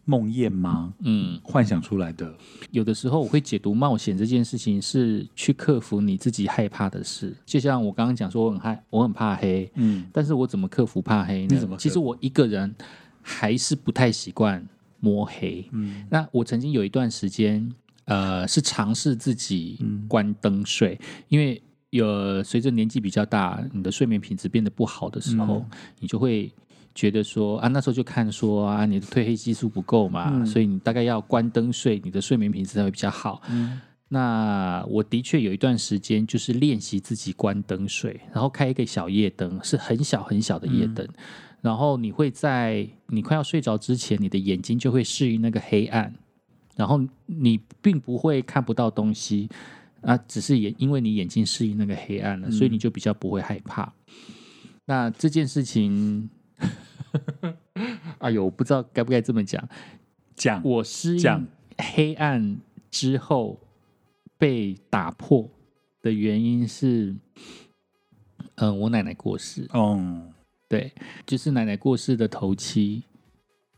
[0.05, 0.93] 梦魇吗？
[0.99, 2.33] 嗯，幻想出来的。
[2.71, 11.79] 有的时候我会解读冒险这件事情是去克服你自己害怕的事，就像我刚刚讲说我很害，我很怕黑，嗯，但是我怎么克服怕黑呢你怎么克？
[11.79, 12.73] 服其实我一个人
[13.21, 14.65] 还是不太习惯
[15.05, 15.69] 摸黑。
[15.71, 16.05] 嗯。
[16.09, 17.71] 那我曾经有一段时间，
[18.05, 20.07] 呃，是尝试自己嗯。
[20.07, 25.65] 关灯睡，因为有随着年纪比较大，你的睡眠品质变得不好的时候，嗯。
[25.99, 26.51] 你就会。
[26.95, 30.45] 觉得说啊，那时候就看说啊，你的褪黑激素不够嘛，嗯。
[30.45, 33.41] 所以你大概要关灯睡，你的睡眠品质才会比较好。
[33.49, 33.81] 嗯。
[34.07, 41.05] 那我的确有一段时间就是练习自己关灯睡，然后开一个小夜灯，是很小很小的夜灯，
[41.65, 46.13] 然后你会在你快要睡着之前，你的眼睛就会适应那个黑暗，
[46.75, 49.49] 然后你并不会看不到东西
[50.01, 53.91] 啊，只是也因为你眼睛适应那个黑暗了，所以你就比较不会害怕。
[54.85, 56.29] 那这件事情，
[58.19, 59.67] 哎呦，我不知道该不该这么讲。
[60.35, 61.47] 讲我适应
[61.79, 62.57] 黑暗
[62.91, 63.59] 之后
[64.37, 65.49] 被打破
[66.03, 67.15] 的原因是，
[68.55, 70.21] 嗯、我奶奶过世，哦，
[70.67, 70.91] 对，
[71.25, 73.03] 就是奶奶过世的头七，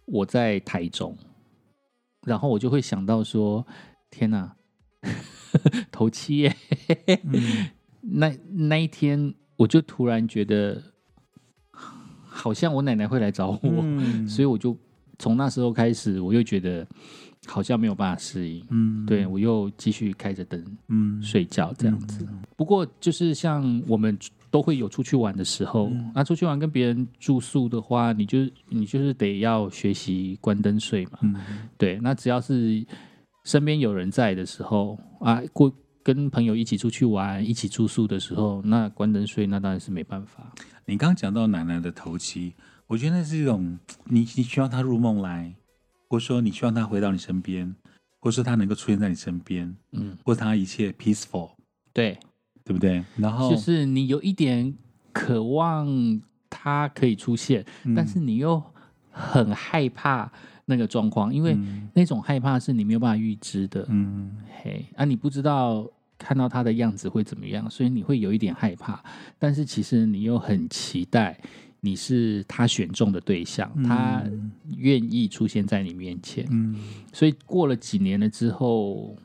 [0.05, 1.17] 我在台中，
[2.25, 3.65] 然后我就会想到说，
[4.09, 4.55] 天哪，
[5.91, 6.55] 头七耶，
[7.23, 7.67] 嗯。
[8.09, 10.81] 那那一天我就突然觉得，
[12.23, 14.25] 好像我奶奶会来找我，嗯。
[14.25, 14.77] 所以我就
[15.19, 16.87] 从那时候开始，我又觉得
[17.47, 19.05] 好像没有办法适应，嗯。
[19.05, 21.21] 对我又继续开着灯嗯。
[21.21, 22.25] 睡觉这样子。
[22.55, 24.17] 不过就是像我们
[24.49, 26.11] 都会有出去玩的时候，嗯。
[26.15, 31.19] 那、出去玩跟别人住宿的话，你就你就是得要学习关灯睡嘛。
[31.21, 31.35] 嗯。
[31.77, 32.85] 对，那只要是
[33.45, 35.71] 身边有人在的时候啊，过
[36.03, 40.53] 跟朋友一起出去玩、一起住宿的时候，那关灯睡那当然是没办法。
[40.85, 42.53] 你刚刚讲到奶奶的头七，
[42.87, 45.53] 我觉得那是一种你你希望她入梦来，
[46.07, 47.75] 或者说你希望她回到你身边，
[48.21, 51.51] 或者说她能够出现在你身边，嗯，或者她一切 peaceful，
[51.91, 52.17] 对，
[52.67, 53.01] 对不对？
[53.15, 54.75] 然后就是你有一点
[55.13, 55.87] 渴望
[56.49, 58.61] 他可以出现，嗯但是你又
[59.09, 60.29] 很害怕
[60.65, 63.85] 那个状况，因为嗯那种害怕是你没有办法预知的。
[63.89, 69.01] 嗯嘿，啊，你不知道看到他的样子会怎么样，所以你会有一点害怕，
[69.39, 71.39] 但是其实你又很期待
[71.79, 74.23] 你是他选中的对象，他
[74.75, 76.45] 愿意出现在你面前。
[76.49, 76.75] 嗯
[77.13, 79.15] 所以过了几年了之后，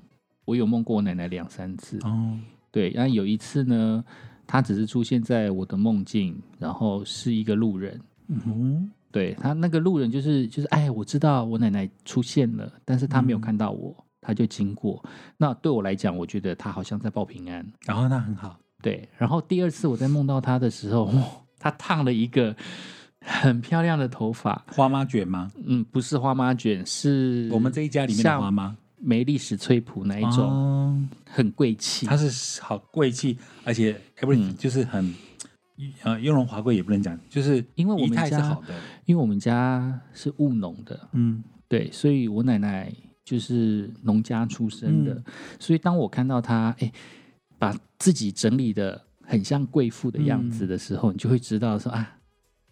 [0.45, 1.99] 我有梦过我奶奶两三次。
[2.05, 2.39] 哦
[2.73, 4.05] 对，然后有一次呢，
[4.47, 8.01] 他只是出现在我的梦境，然后是一个路人。
[8.29, 15.05] 嗯对他那个路人就是就是哎，我知道我奶奶出现了，但是他没有嗯看到我，他就经过。
[15.37, 17.63] 那对我来讲，我觉得他好像在报平安。
[17.85, 21.25] 然后那很好，对，然后第二次我在梦到他的时候，哦
[21.61, 22.57] 他烫了一个
[23.21, 25.53] 很漂亮的头发，花妈卷吗？
[25.63, 31.09] 嗯，不是花妈卷，是我们这一家里面的花像妈梅历史翠普那一种，哦。
[31.29, 32.07] 很贵气。
[32.07, 35.15] 它是好贵气，而且 everything 就是很
[36.03, 38.75] 呃雍容华贵也不能讲，就是因为我们家好的，
[39.07, 41.43] 因为我们家是务农的，嗯。
[41.69, 42.93] 对，所以我奶奶
[43.25, 45.25] 就是农家出身的，嗯。
[45.59, 46.93] 所以当我看到她，哎，
[47.59, 52.17] 把自己整理的很像贵妇的样子的时候，你就会知道说啊，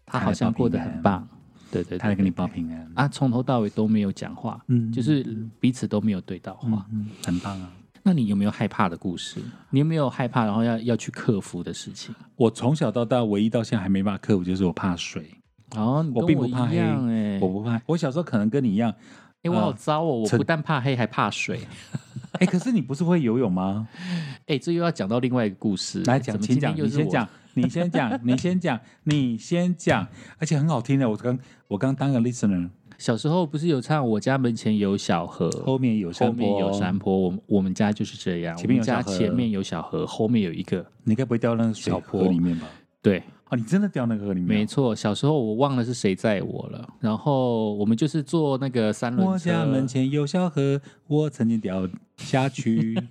[0.05, 1.27] 她好像过得很棒。
[1.71, 5.25] 对对对他来跟你对报平安，啊，从头到尾都没有讲话，嗯就是
[5.59, 6.87] 彼此都没有对到话。
[6.93, 7.73] 嗯，很棒啊！
[8.03, 9.41] 那你有没有害怕的故事？
[9.71, 12.15] 你有没有害怕然后要要去克服的事情？
[12.37, 15.31] 我从小到大唯一到现在还没办法克服，就是我怕水，
[15.77, 17.81] 哦，我并不怕黑哎、我不怕。
[17.87, 18.95] 我小时候可能跟你一样，
[19.43, 20.21] 哎、我好糟哦！
[20.23, 21.61] 我不但怕黑，还怕水。
[22.39, 23.89] 哎，可是你不是会游泳吗？
[24.47, 26.03] 哎、这又要讲到另外一个故事。
[26.05, 30.07] 来讲，请讲，你先讲，你先讲，你先讲，你先讲，
[30.39, 31.09] 而且很好听的。
[31.09, 42.69] 我刚我刚当个 listener，小时候不是有唱“我家门前有小河，后面有山后面有山坡”，我们我们家就是这样，前面有家小河前面有小河，后面有一个你该不会掉那个水小坡河里面吧？
[43.03, 44.59] 对，哦，你真的掉那个河里面哦？
[44.61, 44.95] 没错。
[44.95, 52.97] 小时候我忘了是谁载我了，然后我们就是坐那个三轮车我家门，前有小河，我曾经掉下去。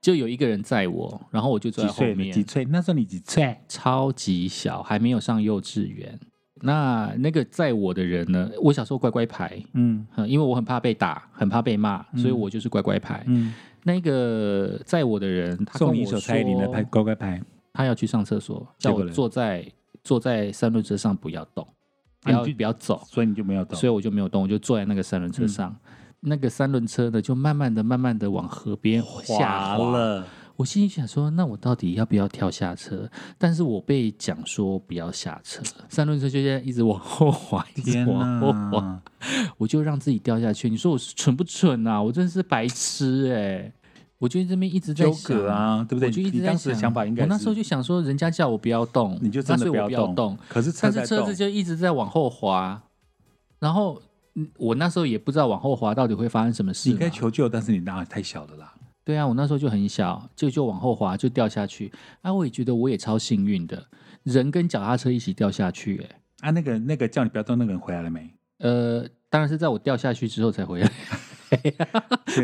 [0.00, 1.84] 就有一个人载我，然后我就坐？
[1.84, 2.64] 在后面几，岁？
[2.66, 3.56] 那时候你几岁？
[3.68, 6.18] 超级小，还没有上幼稚园。
[6.60, 8.50] 那那个载我的人呢？
[8.60, 13.22] 我小时候乖乖牌，嗯嗯因为我很怕被打，很怕被骂，所以我就是乖乖牌。
[13.26, 17.42] 嗯，那个载我的人，他跟我送你一首蔡依林的拍乖乖牌，
[17.74, 19.70] 他要去上厕所，叫我坐在
[20.02, 21.68] 坐在三轮车上不要动。
[22.22, 23.78] 不要啊不要走，所以你就没有动。
[23.78, 25.76] 所以我就没有动，我就坐在那个三轮车上。
[26.20, 29.90] 那个三轮车呢，就慢慢的、慢慢的往河边下滑。
[29.90, 33.10] 了，我心里想说，那我到底要不要跳下车？
[33.36, 39.02] 但是我被讲说不要下车，三轮车就这样一直往后滑， 一直往后滑，
[39.58, 40.70] 我就让自己掉下去。
[40.70, 42.02] 你说我蠢不蠢啊？
[42.02, 43.70] 我真的是白痴哎、
[44.24, 46.08] 我就这边一直在纠想葛，啊，对不对？
[46.08, 50.38] 我就一直在你当时的想法应该我那时候就想说，人家叫我不要动，你就真的不要动，动。
[50.48, 52.82] 可是车但在动是车子就一直在往后滑，
[53.58, 54.00] 然后
[54.34, 56.94] 嗯我那时候也不知道往后滑到底会发生什么事嘛。
[56.94, 58.72] 你该求救，但是你当然太小了啦。
[59.04, 61.92] 对啊，我那时候就很小，就就往后滑，就掉下去。
[62.22, 63.86] 啊，我也觉得我也超幸运的，
[64.22, 66.16] 人跟脚踏车一起掉下去、欸。
[66.40, 68.30] 啊，那个那个叫你不要动那个人回来了没？
[68.60, 70.90] 呃，当然是在我掉下去之后才回来，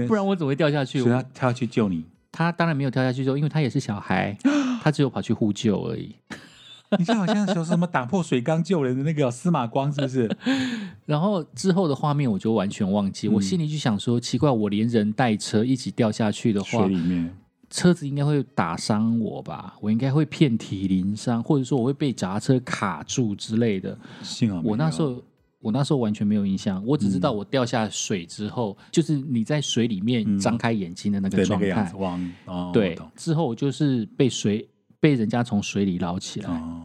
[0.06, 1.00] 不然我怎么会掉下去？
[1.00, 2.04] 所以他我跳下去救你。
[2.32, 4.36] 他当然没有跳下去之后，因为他也是小孩，
[4.82, 6.14] 他只有跑去呼救而已。
[6.98, 10.28] 你就好像说什么打破水缸救人的那个司马光，是不是？
[11.06, 17.36] 然后之后的画面我就完全忘记，嗯我心里就想说，奇怪，我连人带车一起掉下去的话水，里面，
[17.68, 19.74] 车子应该会打伤我吧？
[19.80, 23.96] 我应该会遍体鳞伤，或者说我会被砸车卡住之类的。
[24.22, 25.22] 幸好我那时候，
[25.60, 31.92] 我那时候完全没有印象，我只知道我掉下水之后，就是你在水里面嗯张开眼睛的那个状态
[32.72, 34.68] 对之后我就是被水
[34.98, 36.82] 被人家从水里捞起来，哦，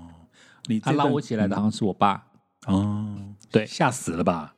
[0.68, 2.26] 你他捞我起来的好像是我爸，
[2.68, 3.16] 哦，
[3.52, 4.56] 对吓死了吧？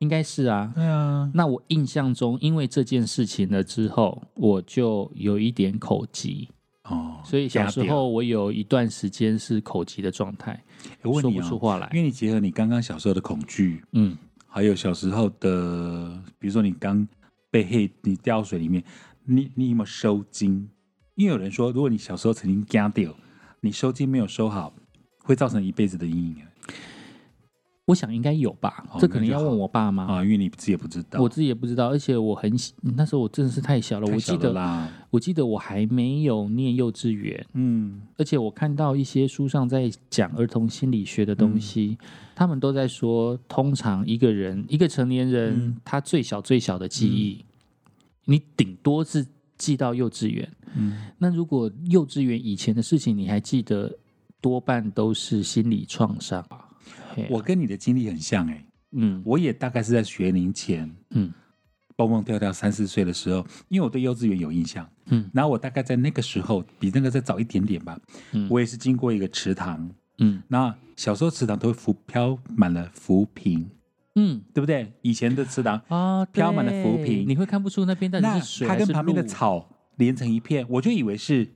[0.00, 0.70] 应该是啊。
[0.74, 6.48] 对啊，那我印象中，因为这件事情了之后，我就有一点口疾，
[6.88, 10.62] 哦，所以小时候我有一段时间是口疾的状态，
[11.02, 12.00] 说我问你啊，不出话来因。
[12.00, 17.06] 为你结合你刚刚小时候的恐惧，嗯，还有小时候的，比如说你刚
[17.50, 18.82] 被黑，你掉水里面，
[19.24, 20.68] 你你有没有收筋？
[21.14, 23.14] 因为有人说，如果你小时候曾经夹掉，
[23.60, 24.72] 你收筋没有收好，
[25.18, 26.36] 会造成一辈子的阴影
[27.88, 30.04] 我想应该有吧，哦这可能要问我爸妈。
[30.04, 31.22] 啊，因为你自己也不知道。
[31.22, 47.42] 我自己也不知道，而且我很小那时候我真的是太小了，太我记得我记得我还没有念幼稚园，嗯，而且我看到一些书上在讲儿童心理学的东西，嗯他们都在说，通常一个人一个成年人，嗯他最小最小的记忆，
[48.26, 50.46] 你顶多是记到幼稚园。
[50.76, 53.90] 嗯，那如果幼稚园以前的事情你还记得，
[54.42, 56.46] 多半都是心理创伤。
[57.18, 59.22] 嘿我跟你的经历很像哎、嗯。
[59.24, 61.32] 我也大概是在学龄前嗯。
[61.96, 65.28] 蹦蹦跳跳三四岁的时候，因为我对幼稚园有印象，嗯。
[65.34, 67.98] 然后我大概在那个时候比那个再早一点点吧，
[68.32, 68.46] 嗯。
[68.48, 70.40] 我也是经过一个池塘，嗯。
[70.46, 73.68] 那小时候池塘都会浮漂满了浮萍，
[74.14, 74.40] 嗯。
[74.54, 74.92] 对不对？
[75.02, 77.28] 以前的池塘，啊，飘满了浮萍。
[77.28, 79.28] 你会看不出那边到底那是水还是它跟旁边的路。
[79.28, 81.48] 草连成一片，我就以为是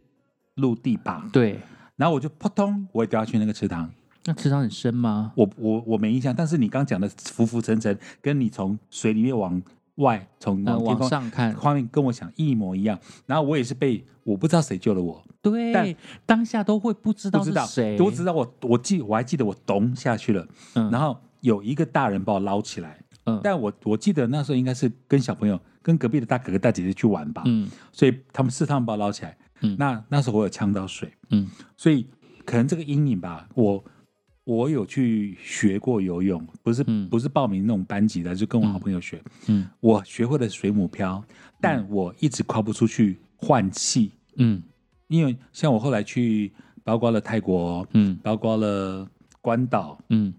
[0.57, 1.61] 陆地吧，对。
[1.95, 3.89] 然后我就扑通，我也掉下去那个池塘。
[4.25, 5.33] 那池塘很深吗？
[5.37, 9.61] 我我我没印象，但是你刚讲的浮浮沉沉，跟你从水里面往
[9.97, 12.99] 外从呃，往上看，画面跟我想一模一样。
[13.27, 20.91] 然后我也是被我不知道谁救了我，对但，当下都会不知道不知道是谁，我知道我我记我还记得我咚下去了，嗯。
[20.91, 23.41] 然后有一个大人把我捞起来，嗯。
[23.43, 27.69] 但我我记得那时候应该是跟小朋友跟隔壁的大哥哥大姐姐去玩吧，嗯。
[27.93, 29.37] 所以他们是他们把我捞起来。
[29.63, 29.77] 嗯。
[29.79, 31.51] 那那时候我有呛到水，嗯。
[31.77, 32.07] 所以
[32.47, 33.85] 可能这个阴影吧，我
[34.45, 39.23] 我有去学过游泳，不是、嗯不是报名那种班级的，就跟我好朋友学。
[39.47, 41.25] 嗯我学会了水母漂，
[41.61, 44.63] 但我一直跨不出去换气，嗯
[45.09, 46.53] 因为像我后来去，
[46.83, 49.09] 包括了泰国，嗯包括了
[49.41, 50.33] 关岛，嗯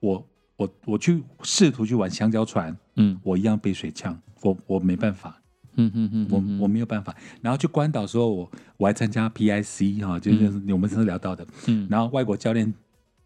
[0.00, 5.38] 我我我去试图去玩香蕉船，嗯我一样被水呛，我我没办法。
[5.76, 7.16] 嗯嗯嗯，我我没有办法。
[7.40, 11.46] 然后去关岛的时候，我我还参加 PIC 哈、就是我们上次聊到的。
[11.66, 12.70] 嗯然后外国教练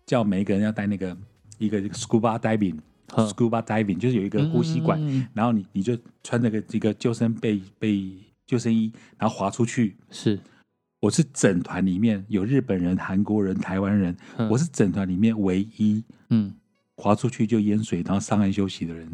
[0.06, 1.16] 叫每一个人要带那个
[1.58, 2.78] 一个 scuba diving。
[3.08, 8.12] Scuba diving 就是有一个呼吸管，嗯嗯嗯然后你你就穿那个这个救生被被
[8.44, 9.96] 救生衣，然后滑出去。
[10.10, 10.36] 是，
[10.98, 16.52] 我是整团里面有日本人、韩国人、台湾人，嗯我是整团里面唯一嗯
[16.96, 19.08] 滑出去就淹水，然后上岸休息的人。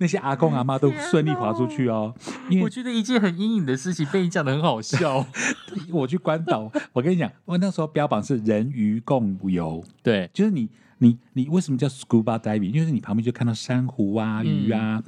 [0.00, 2.14] 那些阿公阿妈都顺利滑出去哦，
[2.48, 5.26] 因为我觉得一件很阴影的事情被你讲的很好笑。
[5.92, 12.72] 我去关岛，我跟你讲，我那时候标榜是人鱼共游，对，就是你你你为什么叫 scuba diving？
[12.72, 15.02] 因为你旁边就看到珊瑚啊、鱼啊，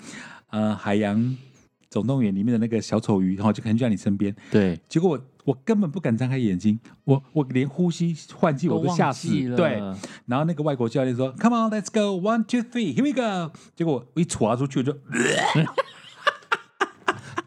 [0.51, 1.37] 呃，海洋
[1.89, 4.35] 总动员里面的那个小丑鱼，然后就可能就在你身边。
[4.51, 9.29] 对，结果我我根本不敢张开眼睛，我我连呼吸换气我都吓死。
[9.57, 9.81] 对，
[10.27, 14.97] 然后那个外国教练说：“Come on, let's go, one, two, three, here we go。”结果我一滑出去，我就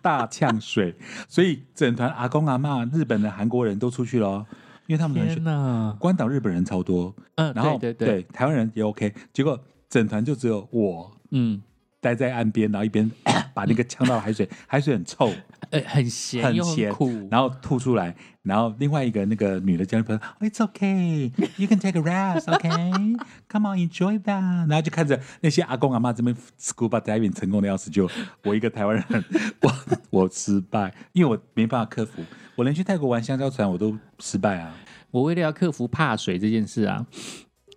[0.01, 0.95] 大呛水，
[1.27, 4.45] 所以整团阿公阿妈、日本的、韩国人都出去了哦。
[4.87, 8.07] 因为他们天哪，关岛日本人超多，嗯，然后对对。
[8.07, 11.11] 对，台湾人也 OK，结果整团就只有我。
[11.31, 11.59] 嗯，
[12.05, 13.09] 待在岸边，然后一边
[13.55, 15.31] 把那个呛到海水， 海水很臭，
[15.71, 23.17] 呃，很咸很咸苦，然后吐出来，然后另外一个那个女的教练朋友，Oh, It's okay, you can take a rest, okay?
[23.49, 24.67] Come on, enjoy that。
[24.69, 28.07] 然后就看着那些阿公阿妈这边 scuba diving 成功的要死，就
[28.43, 29.25] 我一个台湾人，
[29.61, 29.73] 我
[30.11, 32.21] 我失败，因为我没办法克服，
[32.55, 34.75] 我连去泰国玩香蕉船我都失败啊。
[35.09, 37.05] 我为了要克服怕水这件事啊，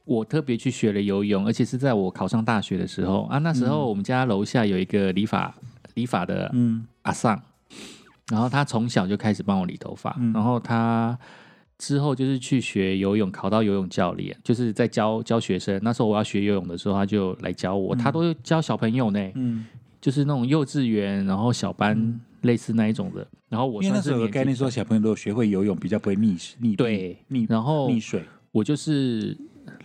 [0.09, 3.37] 我特别去学了游泳，而且是在我考上大学的时候啊。
[3.39, 5.55] 那时候我们家楼下有一个理发
[5.95, 7.39] 理发的嗯阿尚，
[8.31, 11.17] 然后他从小就开始帮我理头发，嗯然后他
[11.77, 15.79] 之后就是去学游泳，考到游泳教练，就是在教教学生。
[15.83, 19.67] 那时候我要学游泳的时候，他就来教我，他都教小朋友呢，嗯，
[20.01, 23.27] 就是那种幼稚园，然后小班、类似那一种的。
[23.51, 28.25] 然后我因为那算是时候有个概念说小朋友如果学会游泳，比较不会溺溺对溺然后溺水。
[28.51, 29.37] 我就是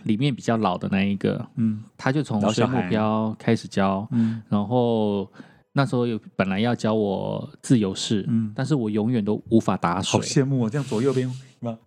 [0.04, 1.82] 里面比较老的那一个，嗯。
[1.96, 2.88] 他就从水母老小孩。
[2.88, 4.42] 漂开始教，嗯。
[4.48, 5.30] 然后
[5.72, 10.20] 那时候有本来要教我自由式，嗯，但是我永远都无法打水。
[10.20, 10.42] 好水。
[10.42, 11.28] 羡慕哦，这样左右边
[11.60, 11.78] 吗？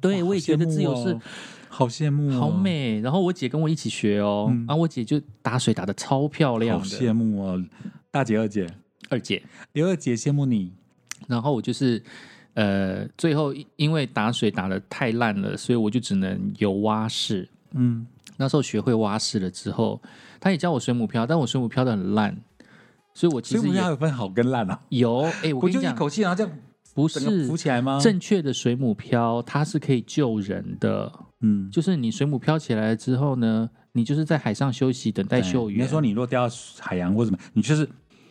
[0.00, 1.18] 对我也觉得自由式，
[1.68, 4.64] 好羡慕哦，好美，然后我姐跟我一起学哦，嗯。
[4.66, 7.64] 然后我姐就打水打的超漂亮好的，羡慕哦，
[8.10, 8.66] 大姐二姐，
[9.08, 9.42] 二姐，
[9.72, 10.72] 刘二姐羡慕你，
[11.28, 12.02] 然后我就是
[12.54, 17.48] 呃，最后因因为打水打的太烂了，所以我就只能游蛙式。
[17.72, 20.00] 嗯，那时候学会蛙式了之后，
[20.40, 22.36] 他也教我水母漂，但我水母漂的很烂，
[23.14, 26.52] 所以我其实也要有分好跟烂啊，有哎、我跟你讲，就一口气然后这样
[26.92, 28.00] 不是浮起来吗？
[28.00, 31.12] 正确的水母漂，它是可以救人的。
[31.42, 35.78] 嗯，就是你水母漂起来了之后呢，你就是在海上休息，等待救援。
[35.78, 37.88] 应该说你若掉到海洋或什么，你就是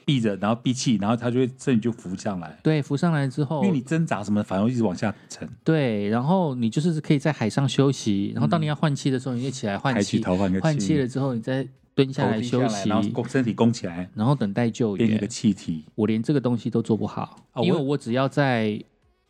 [0.10, 15.28] 闭着，然后闭气，然后它就会身体就浮上来，对浮上来之后，因为你挣扎什么，反而一直往下沉，对，然后你就是可以在海上休息，然后当你要换气的时候，你就起来换抬起气，头换个换气了之后，你再蹲下来休息，然后身体弓起来，然后等待救援变一个。
[15.28, 15.86] 气体。
[15.94, 18.84] 我连这个东西都做不好，哦因为我只要在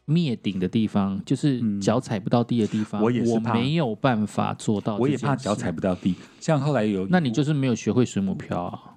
[0.05, 4.95] 灭顶的地方，就是嗯脚踩不到地的地方，我也是怕没有办法做到。
[4.95, 5.73] 我也怕脚踩。
[5.73, 8.95] 不到地，像后来有，那你就是没有学会水母漂啊？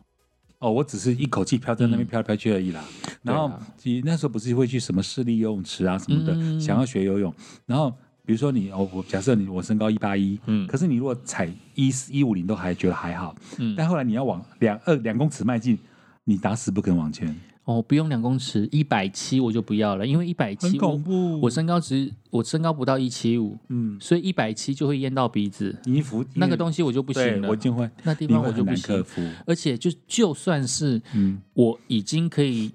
[0.62, 2.08] 哦，我只是一口气飘在那边嗯。
[2.08, 2.82] 飘来飘去而已啦。
[3.22, 3.66] 然后对啊。
[3.76, 6.60] 其实那时候不是会去什么市立游泳池啊什么的，嗯。
[6.60, 7.34] 想要学游泳。
[7.66, 7.90] 然后
[8.24, 10.64] 比如说你哦，我假设你我身高一八一，嗯。
[10.68, 15.76] 可是你如果踩一一五零都还觉得还好，嗯，但后来你要往两二两公尺迈进，
[16.24, 17.34] 你打死不肯往前，
[17.64, 27.48] 哦，不用两公尺，一百七我就不要了，因为一百七我怖我身高只我身高不到一七五，嗯，所以一百七就会淹到鼻子，衣服那个东西我就不行了。
[27.48, 29.04] 我就会，那地方我就不行。
[29.46, 32.72] 而且就就算是嗯我已经可以，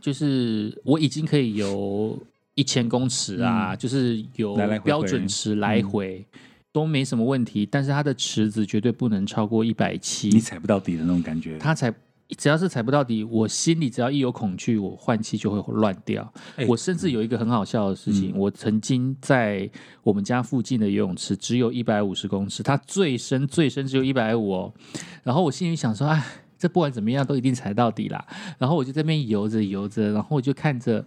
[0.00, 2.18] 就是我已经可以游
[2.54, 6.24] 一千公尺啊，就是有标准池来回。
[6.72, 11.58] 都没什么问题，但是它的池子绝对不能超过一百七你，踩不到底的那种感觉。
[11.58, 11.92] 它才
[12.36, 16.32] 只要是踩不到底，我心里只要一有恐惧，我换气就会乱掉。
[16.56, 19.68] 哎我甚至有一个很好笑的事情，嗯我曾经在
[20.02, 24.74] 我们家附近的游泳池只有一百五十公尺，它最深最深只有一百五哦。
[25.22, 26.24] 然后我心里想说，哎，
[26.58, 28.26] 这不管怎么样都一定踩到底啦。
[28.58, 31.04] 然后我就在那边游着游着，然后我就看着。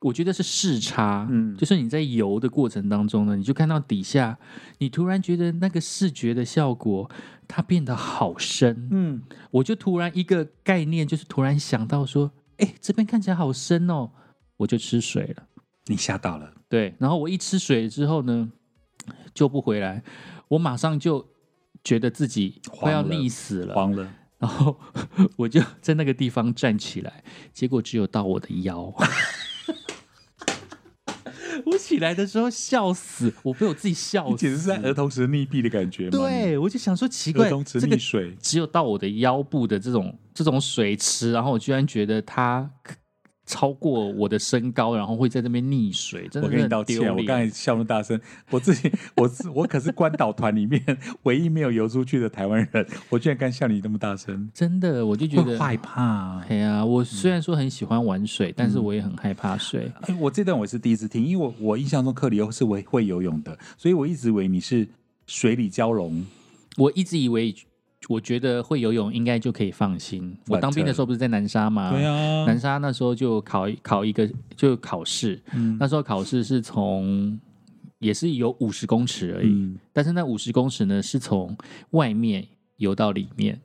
[0.00, 4.38] 我觉得是视差，嗯就是你在游的过程当中呢，你就看到底下，
[4.78, 7.10] 你突然觉得那个视觉的效果，
[7.46, 14.10] 它变得好深，嗯，我就突然一个概念，就是突然想到说，哎，这边看起来好深哦，
[14.56, 15.44] 我就吃水了。
[15.86, 16.50] 你吓到了。
[16.68, 18.50] 对，然后我一吃水之后呢，
[19.34, 20.02] 救不回来，
[20.48, 21.26] 我马上就
[21.84, 24.78] 觉得自己快要溺死了，慌了，然后
[25.36, 27.22] 我就在那个地方站起来，
[27.52, 28.90] 结果只有到我的腰。
[31.66, 36.10] 我起来的时候笑死，我被我自己笑死，你简直是在儿童时溺毙的感觉吗？
[36.10, 42.70] 对，我就想说奇你，怪儿童，池这个溺水，只有到我的腰部的这种这种水池，然后我居然觉得它
[43.50, 47.26] 超过我的身高，然后会在这边溺水，真的我跟你道歉，我脸。
[47.26, 48.18] 刚才笑那么大声，
[48.50, 50.80] 我自己 我是我可是关岛团里面
[51.24, 56.38] 唯一没有游出去的台湾人，我居然敢笑你那么大声，真的，我就觉得害怕。
[56.48, 59.90] 哎呀，我虽然说很喜欢玩水，但是嗯我也很害怕水。
[60.02, 64.88] 哎，我这段我是第一次听，因为我我印象中克里欧是会会游泳的，所以我一直以为你是
[65.26, 66.24] 水里蛟龙。
[66.76, 67.52] 我一直以为，
[68.08, 70.36] 我觉得会游泳应该就可以放心。
[70.48, 71.90] 我当兵的时候不是在南沙吗？
[71.90, 77.38] 对啊，南沙那时候就考考一个就考试，嗯那时候考试是从
[77.98, 81.56] 也是有五十公尺而已，嗯但是那五十公尺呢是从
[81.90, 82.46] 外面
[82.76, 83.60] 游到里面，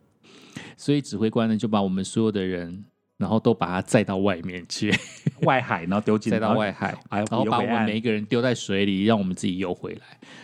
[0.75, 2.83] 所以指挥官呢就把我们所有的人
[3.17, 4.93] 然后都把它载到外面去，
[5.43, 10.01] 外海，然后丢进 载到外海，哎然后把我们每一个人丢在水里，让我们自己游回来。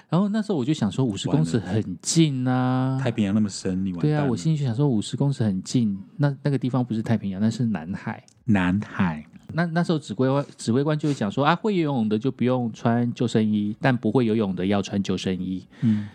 [0.09, 8.23] 然后那时候我就想说，五十公尺很近啊，太平洋那么深，你完对啊，我心里就想说，五十公尺很近，那那个地方不是太平洋，那是南海。
[8.45, 15.65] 南海那那时候指挥官指挥官就会讲说啊，会游泳的就不用穿救生衣，但不会游泳的要穿救生衣。
[15.81, 16.07] 嗯，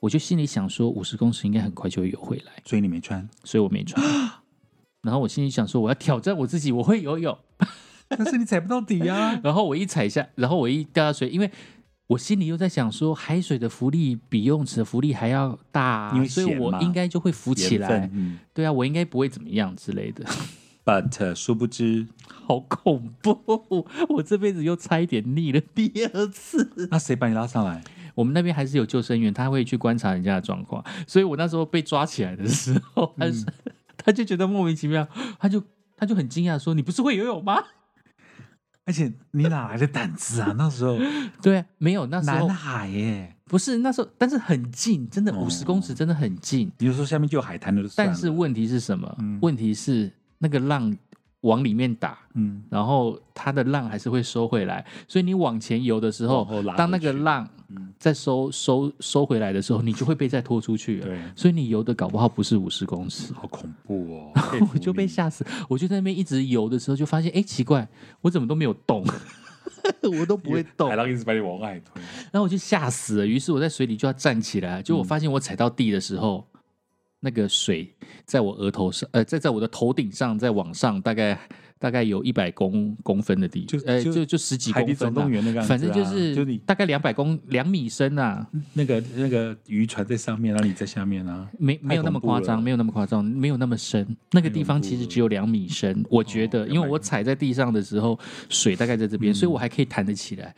[0.00, 4.04] 我就心里想说，五十公尺应该很快就会游回来，所以你没穿，所以我没穿。
[5.02, 7.36] 然后我心里想说，我要挑战我自己，我会游泳。
[8.08, 9.38] 但是你踩不到底啊。
[9.44, 11.50] 然后我一踩下，然后我一掉下水，因为
[12.08, 18.10] 我心里又在想说，海水的浮力比游泳池的浮力还要大啊、所以我应该就会浮起来
[18.54, 20.24] 对啊，我应该不会怎么样之类的。
[20.84, 22.06] ，but 呃殊不知，
[22.46, 23.86] 好恐怖！
[24.08, 26.88] 我这辈子又差一点溺了第二次。
[26.90, 27.82] 那谁把你拉上来？
[28.14, 33.44] 我们那边还是有救生员，他会去观察人家的状况，所以我那时候被抓起来的时候，他是、
[33.96, 35.06] 他就觉得莫名其妙，
[35.38, 35.62] 他就
[35.96, 37.62] 他就很惊讶说：“你不是会游泳吗
[38.86, 40.54] 而且你哪来的胆子啊？
[40.56, 40.96] 那时候？”
[41.42, 46.70] 对，没有那时候南海耶，不是那时候，但是很近，真的哦五十公尺真的很近。
[46.76, 49.12] 比如说下面就有海滩的就算了，但是问题是什么？
[49.18, 50.96] 嗯问题是那个浪
[51.40, 57.92] 往里面打，嗯，然后它的浪还是会收回来，所以你往前游的时候当那个浪嗯。
[57.98, 61.00] 在收收收回来的时候，你就会被再拖出去。
[61.00, 64.32] 对，所以你游的搞不好不是五十公尺，好恐怖哦，
[64.72, 65.44] 我就被吓死。
[65.68, 67.88] 我就在那边一直游的时候，就发现哎奇怪，
[68.20, 69.04] 我怎么都没有动，
[70.20, 70.88] 我都不会动。
[70.88, 72.00] 海，浪一直把你往外推，
[72.32, 73.26] 然后我就吓死了。
[73.26, 76.46] 于是我在水里就要站起来，结果我发现我踩到地的时候，
[77.20, 77.94] 那个水
[78.24, 81.38] 在我额头上，呃，在在我的头顶上，再往上大概
[81.78, 85.10] 大概有一百公公分的地，就呃就就就十几公分、啊。
[85.10, 94.06] 动员那个啊，反正就是就你大概两百公两米深啊，那个那个渔船在上面，然后你在下面啊，没没有那么夸张，没有那么夸张，没有那么深。
[94.32, 100.54] 那个地方其实只有两米深，我觉得，哦因为我踩在地上的时候，水大概在这边，嗯所以我还可以弹得起来，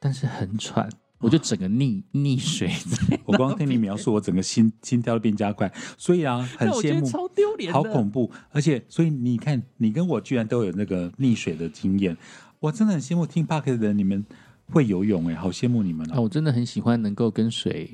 [0.00, 0.88] 但是很喘，
[1.26, 2.70] 我就整个溺溺水，
[3.26, 5.68] 我光听你描述，我整个心心跳都变加快，
[5.98, 12.16] 所以啊，很羡慕，超丢脸，好恐怖，而且所以你看，你跟我居然都有那个溺水的经验，
[12.60, 14.24] 我真的很羡慕听 Park 的人，你们
[14.66, 16.18] 会游泳哎，好羡慕你们啊！
[16.18, 17.90] 哦，我真的很喜欢能够跟水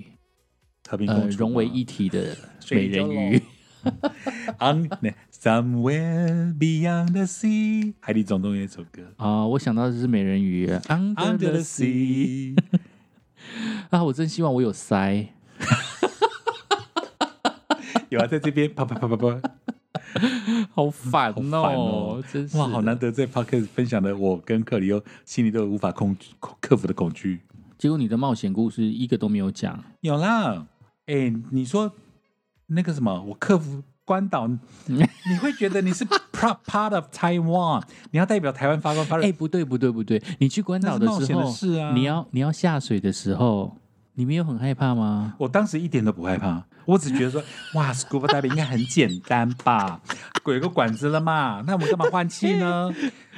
[0.85, 2.37] 呃和平共处啊融为一体的
[2.71, 3.41] 美人鱼。
[4.61, 4.89] On
[5.33, 9.45] somewhere beyond the sea，海底总动员那首歌啊！
[9.45, 12.57] 我想到的是美人鱼，Under，Under the sea，
[13.91, 14.05] 啊！
[14.05, 15.27] 我真希望我有腮，
[18.09, 19.41] 有啊，在这边啪啪啪啪啪，
[20.73, 22.25] 好烦哦哦！
[22.31, 27.41] 真是哇，好难得在 Park 分享的，我跟克里欧心里都有无法控克克服的恐惧。
[27.79, 30.67] 结果你的冒险故事一个都没有讲，有啦，
[31.07, 31.93] 哎、你说
[32.67, 34.49] 那个什么，我克服关岛，
[34.87, 39.25] 你会觉得你是 part part of Taiwan，你要代表台湾发光发热。
[39.25, 43.77] 哎、不对不对不对，你去关岛的时候，是啊你要你要下水的时候，
[44.15, 45.35] 你没有很害怕吗？
[45.39, 47.43] 我当时一点都不害怕，我只觉得说，
[47.75, 50.01] 哇，scuba diving 应该很简单吧？
[50.47, 52.91] 有个管子了嘛，那我们干嘛换气呢？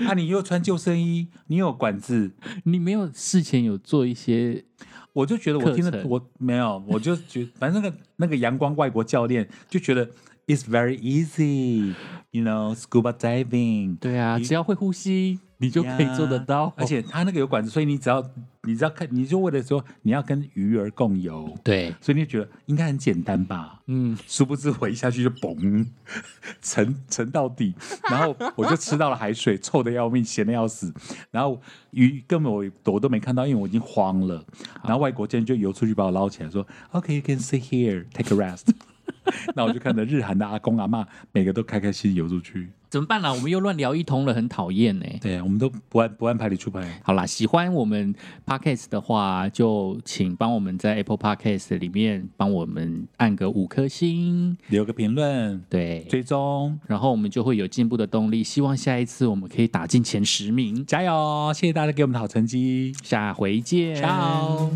[0.08, 2.32] 啊，你又穿救生衣，你有管子，
[2.64, 4.64] 你没有事前有做一些
[5.12, 10.08] 我就觉得我听课程了我没有，我就觉反正那个那个阳光外国教练就觉得
[10.46, 16.72] it's very easy，you know scuba diving，对啊，只要会呼吸，你就可以做得到。
[16.76, 18.22] 而且它那个有管子，所以你只要
[18.62, 23.80] 你只要看，你就为了说你要跟鱼儿共游，对，所以你就觉得应该很简单吧？
[23.86, 25.86] 嗯，殊不知我一下去就嘣
[26.62, 27.74] 沉沉到底，
[28.10, 30.92] 然后我就吃到了海水，臭的要命，咸的要死，
[31.30, 34.44] 然后鱼根本我我都没看到，因为我已经慌了。
[34.82, 38.66] 然后外国教练就游出去把我捞起来，说：“OK，you、can sit here, take a rest。”
[39.54, 42.68] 那我就看着日韩的阿公阿妈，每个都开开心心游出去。
[42.90, 43.32] 怎么办啦？
[43.32, 45.06] 我们又乱聊一通了，很讨厌呢。
[45.20, 47.00] 对，我们都不按不按牌理出牌。
[47.02, 48.14] 好啦，喜欢我们
[48.46, 58.44] podcast 的话，就请帮我们在 Apple Podcast 里面帮我们按个五颗星，留个评论，对，追踪，然后我们就会有进步的动力。
[58.44, 60.84] 希望下一次我们可以打进前十名。
[60.86, 61.52] 加油！
[61.54, 64.70] 谢谢大家给我们的好成绩，下回见，ciao